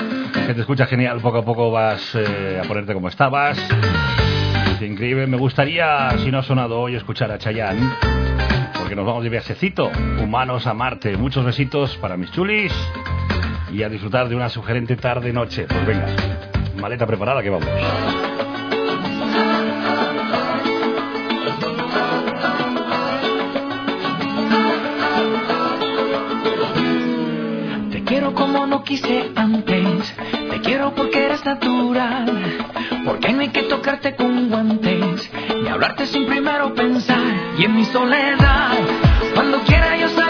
[0.48, 3.59] Que te escucha genial, poco a poco vas eh, a ponerte como estabas.
[4.75, 5.27] Es increíble.
[5.27, 8.17] Me gustaría, si no ha sonado hoy, escuchar a Chayanne.
[8.88, 9.91] Porque nos vamos de viajecito.
[10.24, 11.17] Humanos a Marte.
[11.17, 12.72] Muchos besitos para mis chulis.
[13.69, 15.66] Y a disfrutar de una sugerente tarde-noche.
[15.67, 16.06] Pues venga,
[16.80, 17.67] maleta preparada que vamos.
[27.91, 30.16] Te quiero como no quise antes.
[30.49, 32.57] Te quiero porque eres natural.
[33.08, 35.32] Porque no hay que tocarte con guantes.
[35.64, 37.22] Ni hablarte sin primero pensar.
[37.58, 38.77] Y en mi soledad,
[39.34, 40.27] cuando quiera yo salir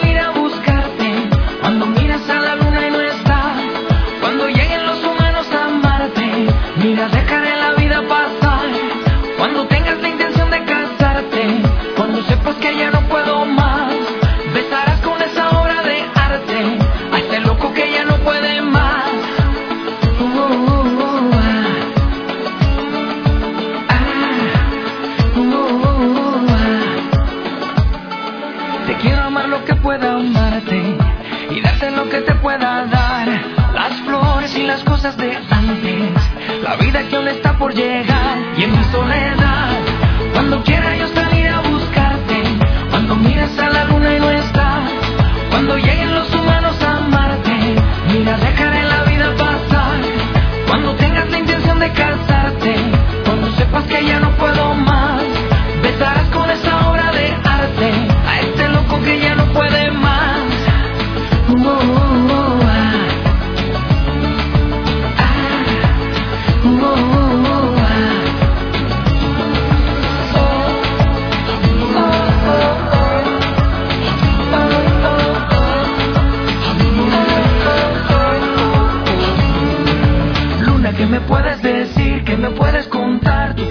[36.88, 39.72] vida que aún está por llegar y en mi soledad.
[40.34, 42.44] Cuando quiera yo salir a buscarte,
[42.92, 44.70] cuando mires a la luna y no está,
[45.50, 46.07] cuando lleguen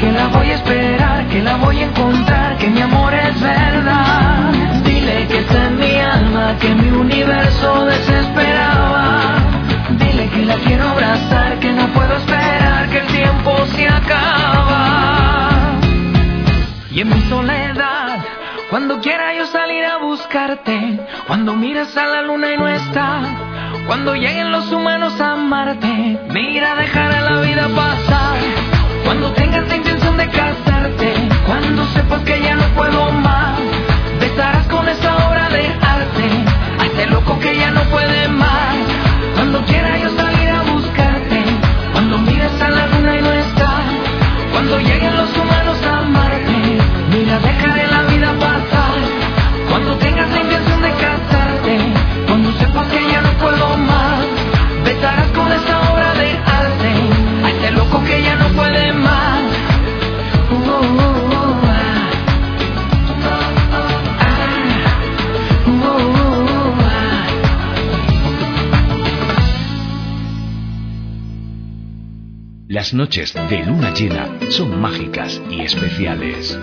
[0.00, 4.52] Que la voy a esperar, que la voy a encontrar, que mi amor es verdad.
[4.84, 9.36] Dile que está en mi alma, que mi universo desesperaba.
[9.90, 14.80] Dile que la quiero abrazar, que no puedo esperar, que el tiempo se acaba.
[16.90, 18.18] Y en mi soledad,
[18.70, 23.20] cuando quiera yo salir a buscarte, cuando miras a la luna y no está,
[23.86, 28.53] cuando lleguen los humanos a amarte, mira, dejaré la vida pasar.
[29.14, 31.14] Cuando tengas la intención de casarte,
[31.46, 33.60] cuando sepas que ya no puedo más,
[34.18, 36.28] besarás con esa obra de arte
[36.80, 38.74] a este loco que ya no puede más.
[39.36, 40.23] Cuando quiera yo salir
[72.84, 76.60] Las noches de luna llena son mágicas y especiales.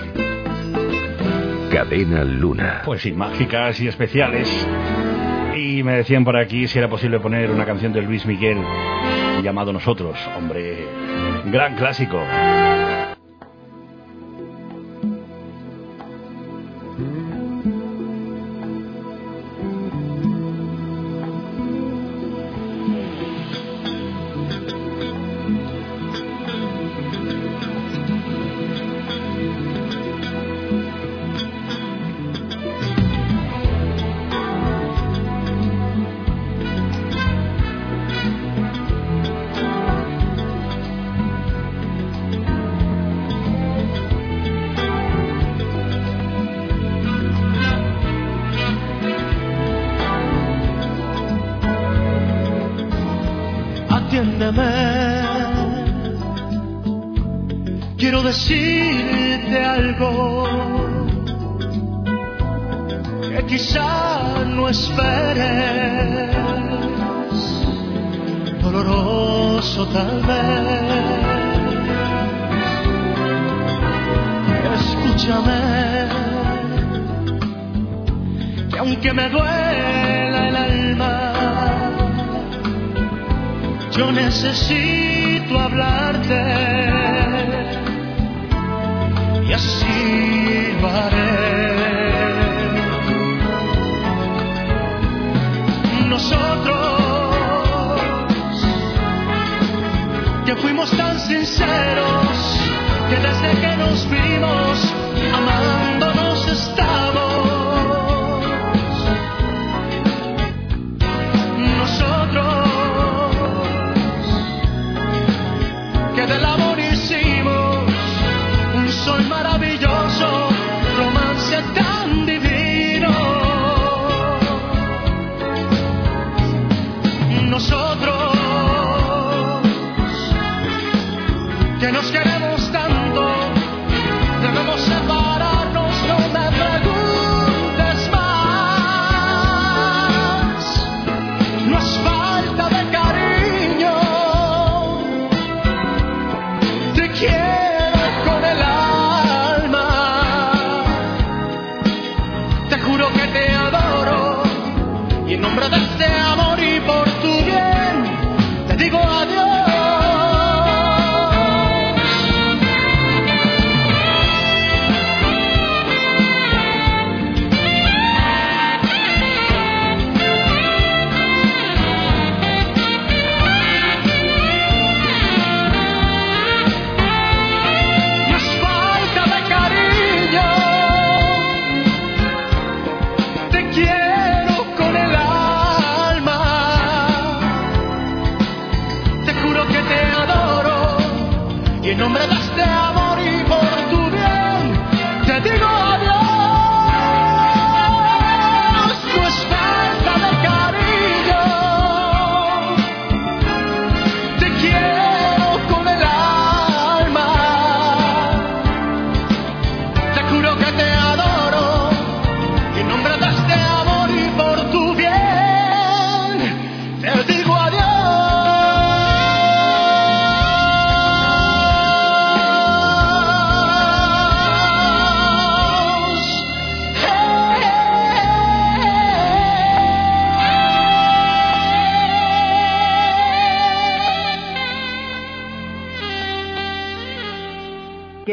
[1.72, 2.84] Cadena Luna.
[2.86, 4.48] Pues sí, mágicas y especiales.
[5.56, 8.60] Y me decían por aquí si era posible poner una canción de Luis Miguel
[9.42, 10.16] llamado Nosotros.
[10.38, 10.86] Hombre,
[11.46, 12.22] gran clásico.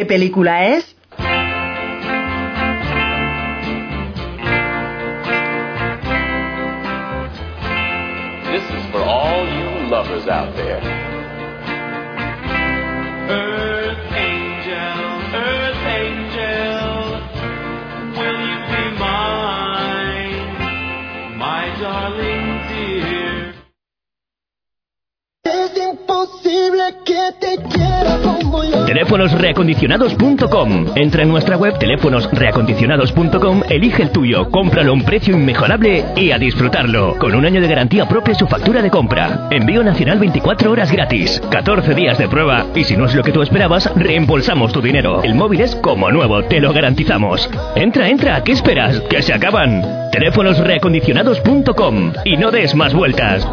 [0.08, 0.96] película es?
[29.88, 30.96] reacondicionados.com.
[30.96, 36.38] Entra en nuestra web teléfonosreacondicionados.com, elige el tuyo, cómpralo a un precio inmejorable y a
[36.38, 37.16] disfrutarlo.
[37.18, 39.48] Con un año de garantía propia su factura de compra.
[39.50, 43.32] Envío nacional 24 horas gratis, 14 días de prueba y si no es lo que
[43.32, 45.22] tú esperabas, reembolsamos tu dinero.
[45.22, 47.48] El móvil es como nuevo, te lo garantizamos.
[47.74, 49.00] Entra, entra, ¿qué esperas?
[49.08, 49.82] Que se acaban.
[50.12, 53.46] Teléfonosreacondicionados.com y no des más vueltas.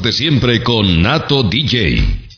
[0.00, 2.30] De siempre con Nato DJ.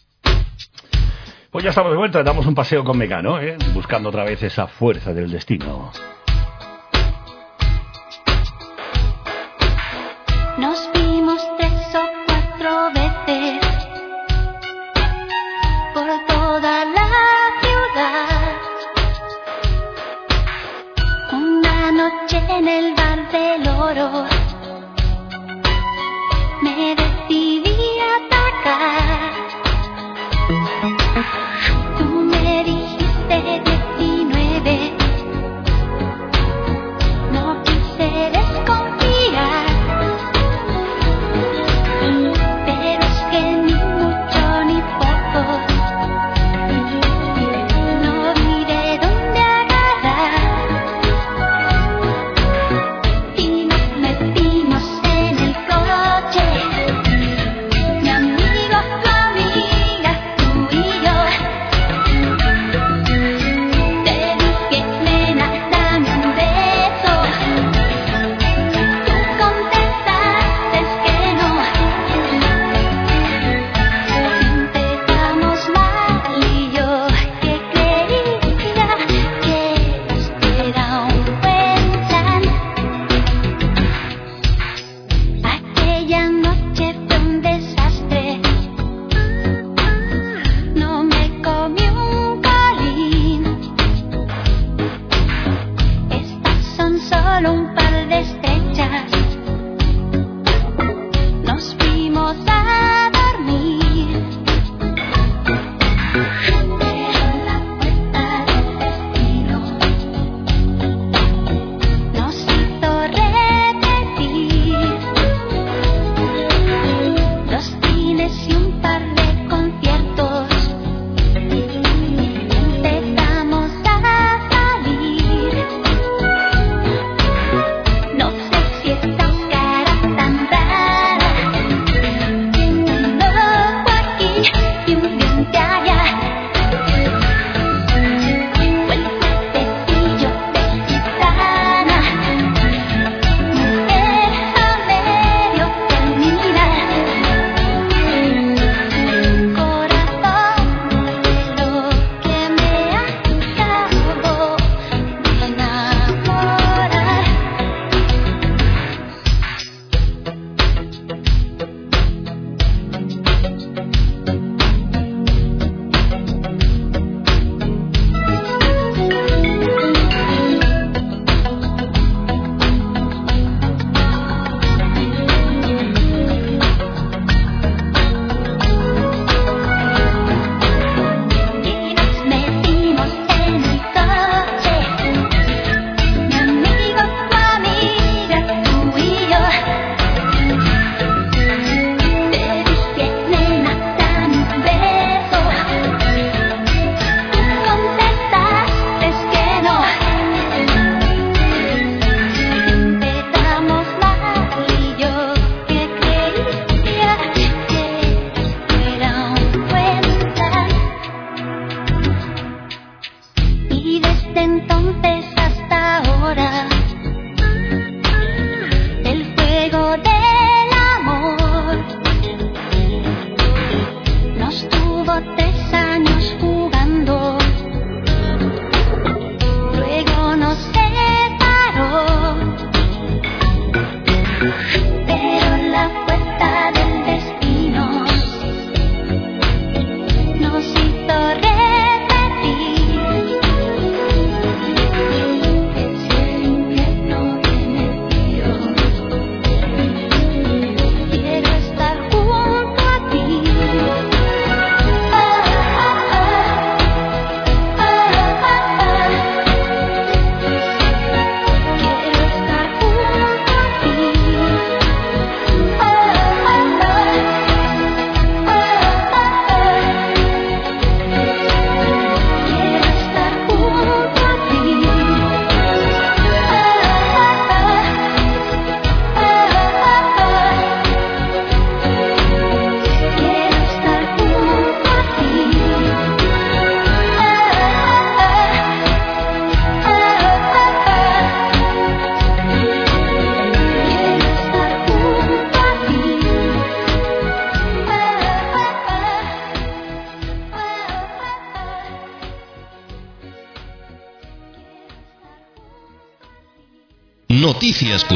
[1.52, 3.56] Pues ya estamos de vuelta, damos un paseo con Mecano, ¿eh?
[3.72, 5.92] buscando otra vez esa fuerza del destino.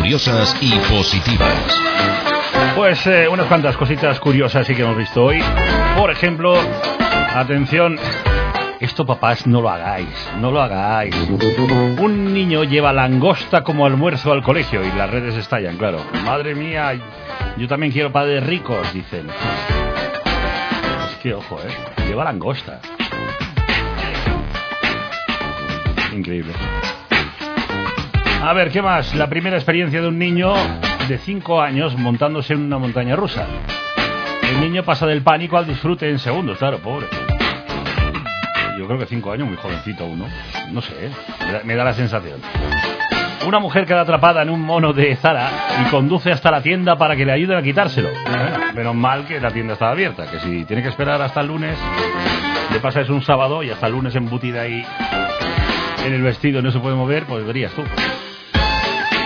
[0.08, 1.78] Curiosas y positivas.
[2.74, 5.38] Pues eh, unas cuantas cositas curiosas sí que hemos visto hoy.
[5.98, 6.54] Por ejemplo,
[7.34, 7.98] atención,
[8.80, 10.08] esto papás no lo hagáis,
[10.40, 11.14] no lo hagáis.
[12.00, 16.02] Un niño lleva langosta como almuerzo al colegio y las redes estallan, claro.
[16.24, 16.98] Madre mía,
[17.58, 19.26] yo también quiero padres ricos, dicen.
[21.10, 22.80] Es que ojo, eh, lleva langosta.
[26.14, 26.54] Increíble.
[28.48, 29.14] A ver, ¿qué más?
[29.14, 30.54] La primera experiencia de un niño
[31.06, 33.46] de 5 años montándose en una montaña rusa.
[34.40, 37.08] El niño pasa del pánico al disfrute en segundos, claro, pobre.
[38.78, 40.24] Yo creo que 5 años, muy jovencito uno.
[40.70, 41.10] No sé, ¿eh?
[41.64, 42.40] me da, la sensación.
[43.46, 45.50] Una mujer queda atrapada en un mono de Zara
[45.82, 48.08] y conduce hasta la tienda para que le ayuden a quitárselo.
[48.74, 51.78] Menos mal que la tienda está abierta, que si tiene que esperar hasta el lunes,
[52.72, 54.82] le pasa es un sábado y hasta el lunes embutida ahí
[56.02, 57.82] en el vestido no se puede mover, pues verías tú.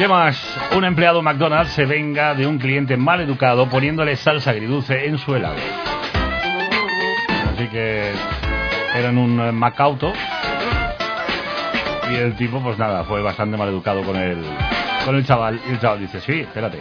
[0.03, 0.59] ¿Qué más?
[0.77, 5.33] Un empleado McDonald's se venga de un cliente mal educado poniéndole salsa agridulce en su
[5.33, 5.55] helado.
[7.55, 8.11] Así que
[8.97, 10.13] era en un eh, Macauto
[12.11, 14.45] y el tipo, pues nada, fue bastante mal educado con el,
[15.05, 15.61] con el chaval.
[15.69, 16.81] Y el chaval dice, sí, espérate.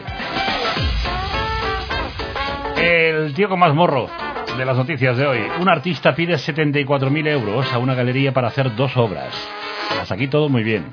[2.75, 4.09] El tío con más morro
[4.57, 5.43] de las noticias de hoy.
[5.59, 9.31] Un artista pide 74.000 euros a una galería para hacer dos obras.
[10.01, 10.91] Hasta aquí todo muy bien.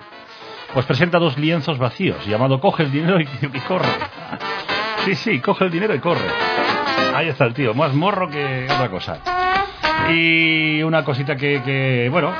[0.75, 3.27] Pues presenta dos lienzos vacíos, llamado Coge el dinero y,
[3.67, 3.89] corre.
[5.05, 6.29] Sí, sí, coge el dinero y corre.
[7.15, 9.19] Ahí está el tío, más morro que otra cosa.
[10.11, 12.33] Y una cosita que, que bueno...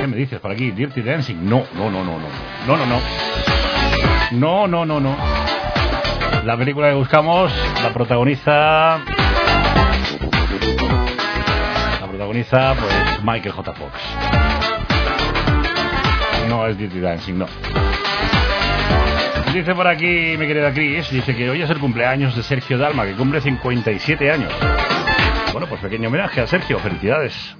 [0.00, 0.72] ¿Qué me dices por aquí?
[0.72, 1.36] Dirty Dancing.
[1.48, 2.26] No, no, no, no, no.
[2.66, 3.00] No, no, no.
[4.32, 5.16] No, no, no, no.
[6.44, 7.52] La película que buscamos
[7.82, 8.98] la protagoniza...
[12.00, 13.72] La protagoniza, pues, Michael J.
[13.74, 13.92] Fox.
[16.52, 17.46] No es Dirty Dancing, no.
[19.54, 23.06] Dice por aquí mi querida Chris, dice que hoy es el cumpleaños de Sergio Dalma,
[23.06, 24.52] que cumple 57 años.
[25.52, 27.56] Bueno, pues pequeño homenaje a Sergio, felicidades.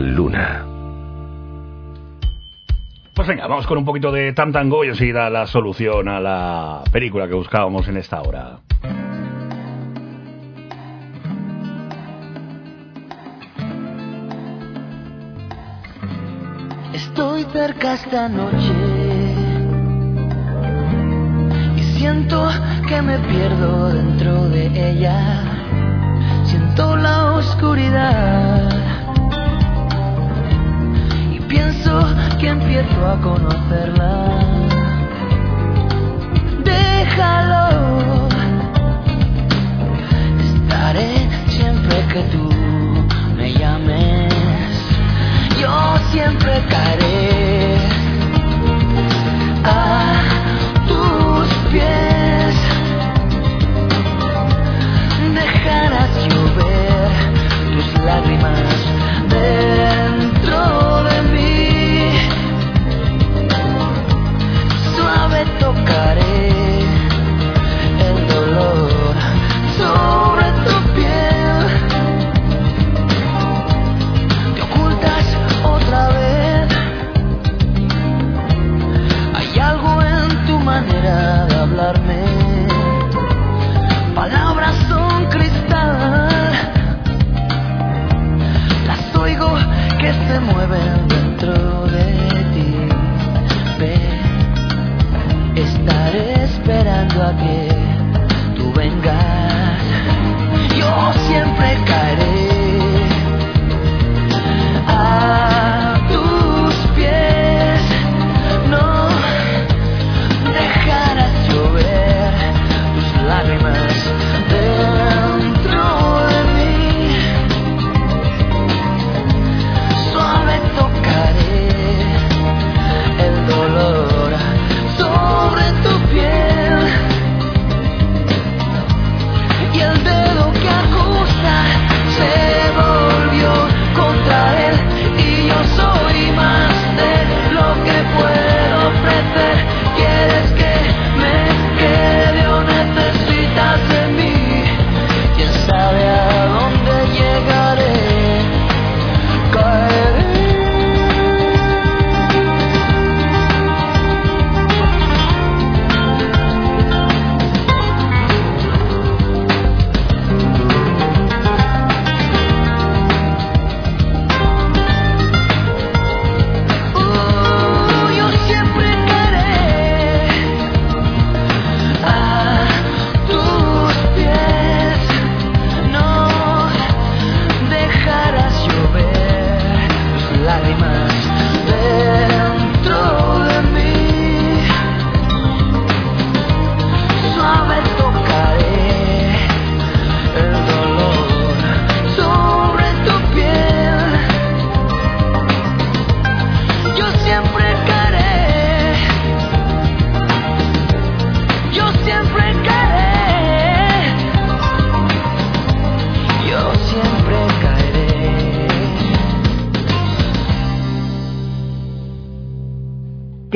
[0.00, 0.66] Luna.
[3.14, 6.20] Pues venga, vamos con un poquito de tam tango y así da la solución a
[6.20, 8.58] la película que buscábamos en esta hora.
[16.92, 18.72] Estoy cerca esta noche
[21.76, 22.50] y siento
[22.86, 23.45] que me pierdo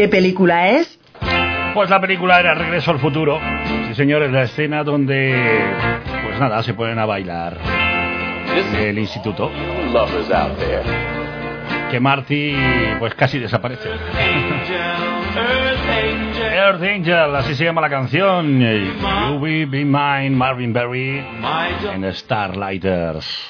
[0.01, 0.99] ¿Qué película es?
[1.75, 3.39] Pues la película era Regreso al futuro.
[3.87, 5.39] Sí, señores, la escena donde,
[6.25, 7.59] pues nada, se ponen a bailar
[8.79, 9.51] el instituto.
[11.91, 12.57] Que Marty,
[12.99, 13.91] pues casi desaparece.
[16.51, 18.59] Earth Angel, así se llama la canción.
[18.59, 21.23] You Will Be Mine, Marvin Berry,
[21.93, 23.50] en Starlighters.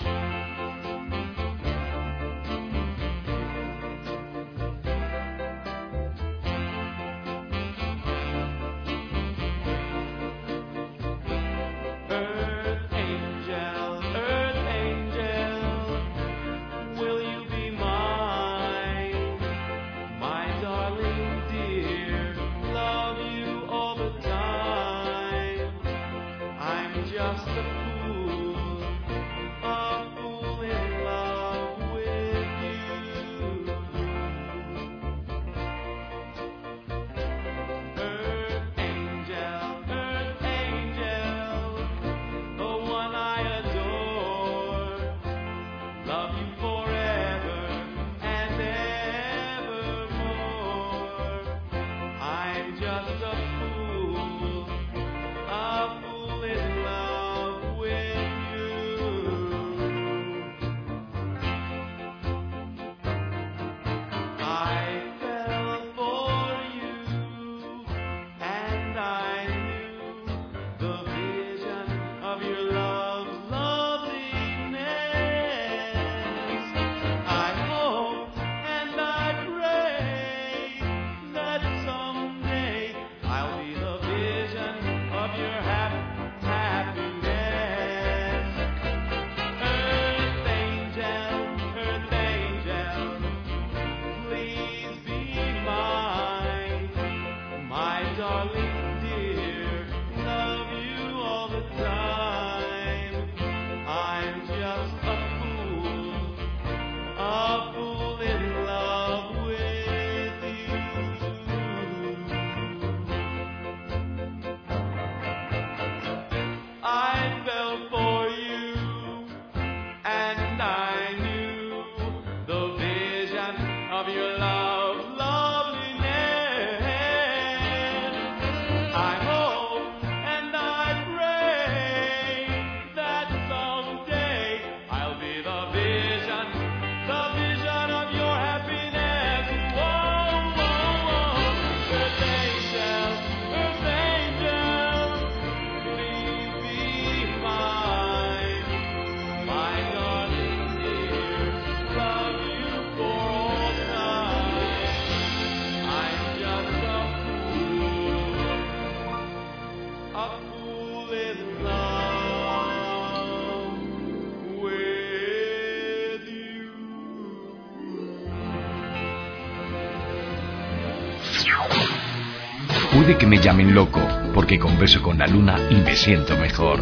[173.31, 174.00] Me llamen loco,
[174.34, 176.81] porque converso con la luna y me siento mejor.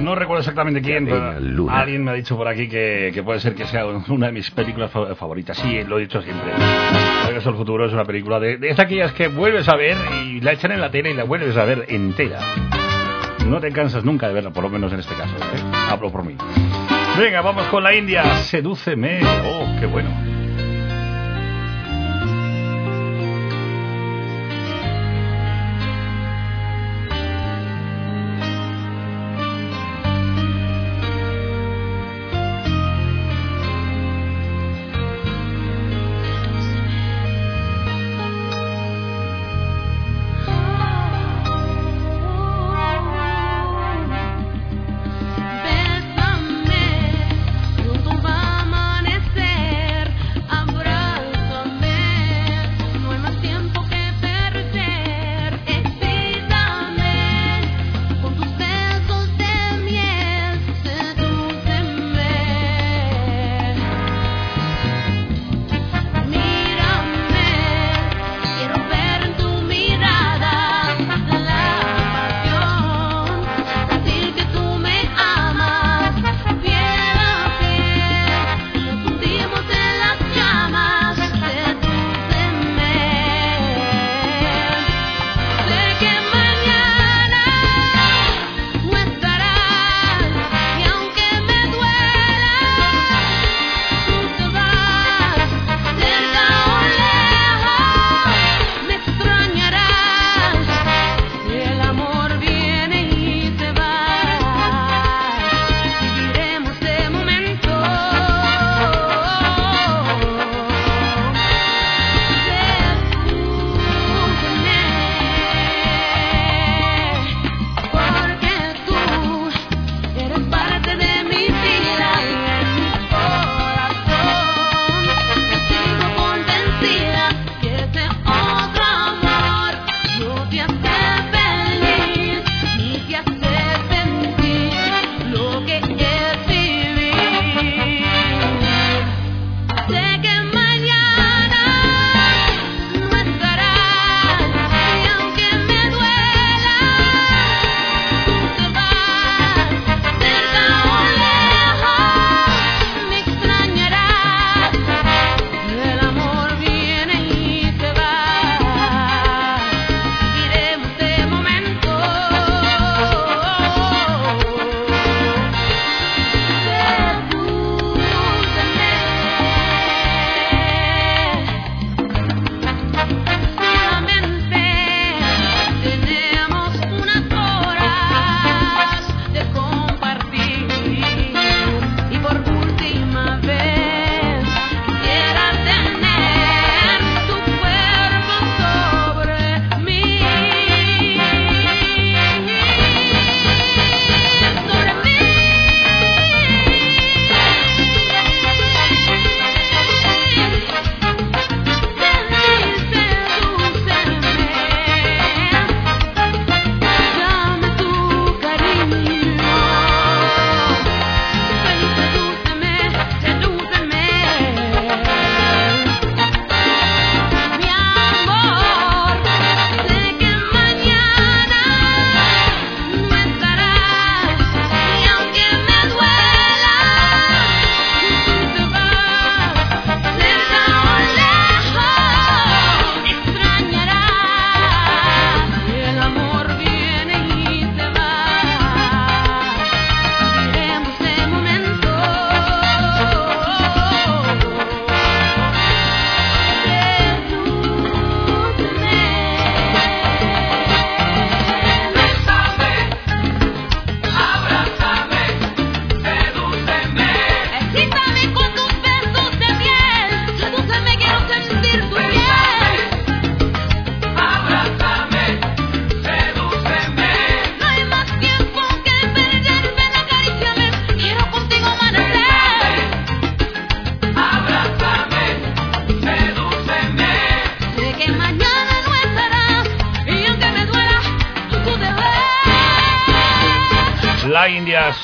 [0.00, 3.54] No recuerdo exactamente quién, pero alguien me ha dicho por aquí que, que puede ser
[3.54, 5.58] que sea una de mis películas fa- favoritas.
[5.58, 6.52] Sí, lo he dicho siempre.
[7.26, 10.40] Regreso al futuro es una película de, de es aquellas que vuelves a ver y
[10.40, 12.38] la echan en la tele y la vuelves a ver entera.
[13.46, 15.36] No te cansas nunca de verla, por lo menos en este caso.
[15.36, 15.60] ¿eh?
[15.90, 16.34] Hablo por mí.
[17.18, 18.24] Venga, vamos con la India.
[18.36, 19.20] Sedúceme.
[19.44, 20.08] Oh, qué bueno.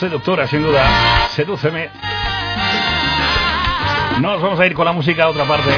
[0.09, 1.29] Seductora, sin duda.
[1.31, 1.89] Sedúceme.
[4.21, 5.71] Nos vamos a ir con la música a otra parte.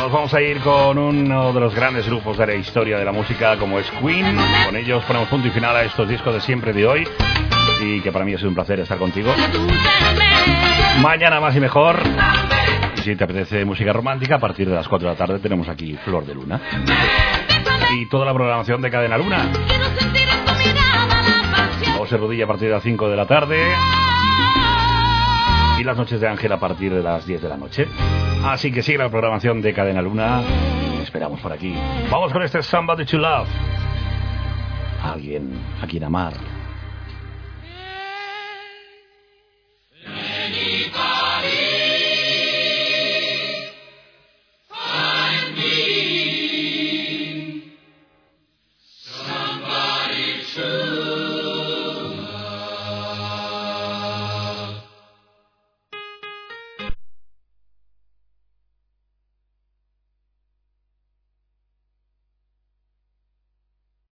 [0.00, 3.10] Nos vamos a ir con uno de los grandes grupos de la historia de la
[3.10, 4.38] música, como es Queen.
[4.66, 7.08] Con ellos ponemos punto y final a estos discos de siempre de hoy.
[7.80, 9.34] Y que para mí ha sido un placer estar contigo.
[11.02, 12.00] Mañana más y mejor.
[12.96, 15.68] Y si te apetece música romántica, a partir de las 4 de la tarde tenemos
[15.68, 16.60] aquí Flor de Luna.
[17.90, 19.50] Y toda la programación de Cadena Luna.
[22.08, 23.70] José Rodilla a partir de las 5 de la tarde.
[25.78, 27.86] Y las noches de Ángel a partir de las 10 de la noche.
[28.46, 30.40] Así que sigue la programación de Cadena Luna.
[31.02, 31.74] Esperamos por aquí.
[32.10, 33.48] Vamos con este Somebody to Love.
[35.02, 36.32] Alguien a quien amar.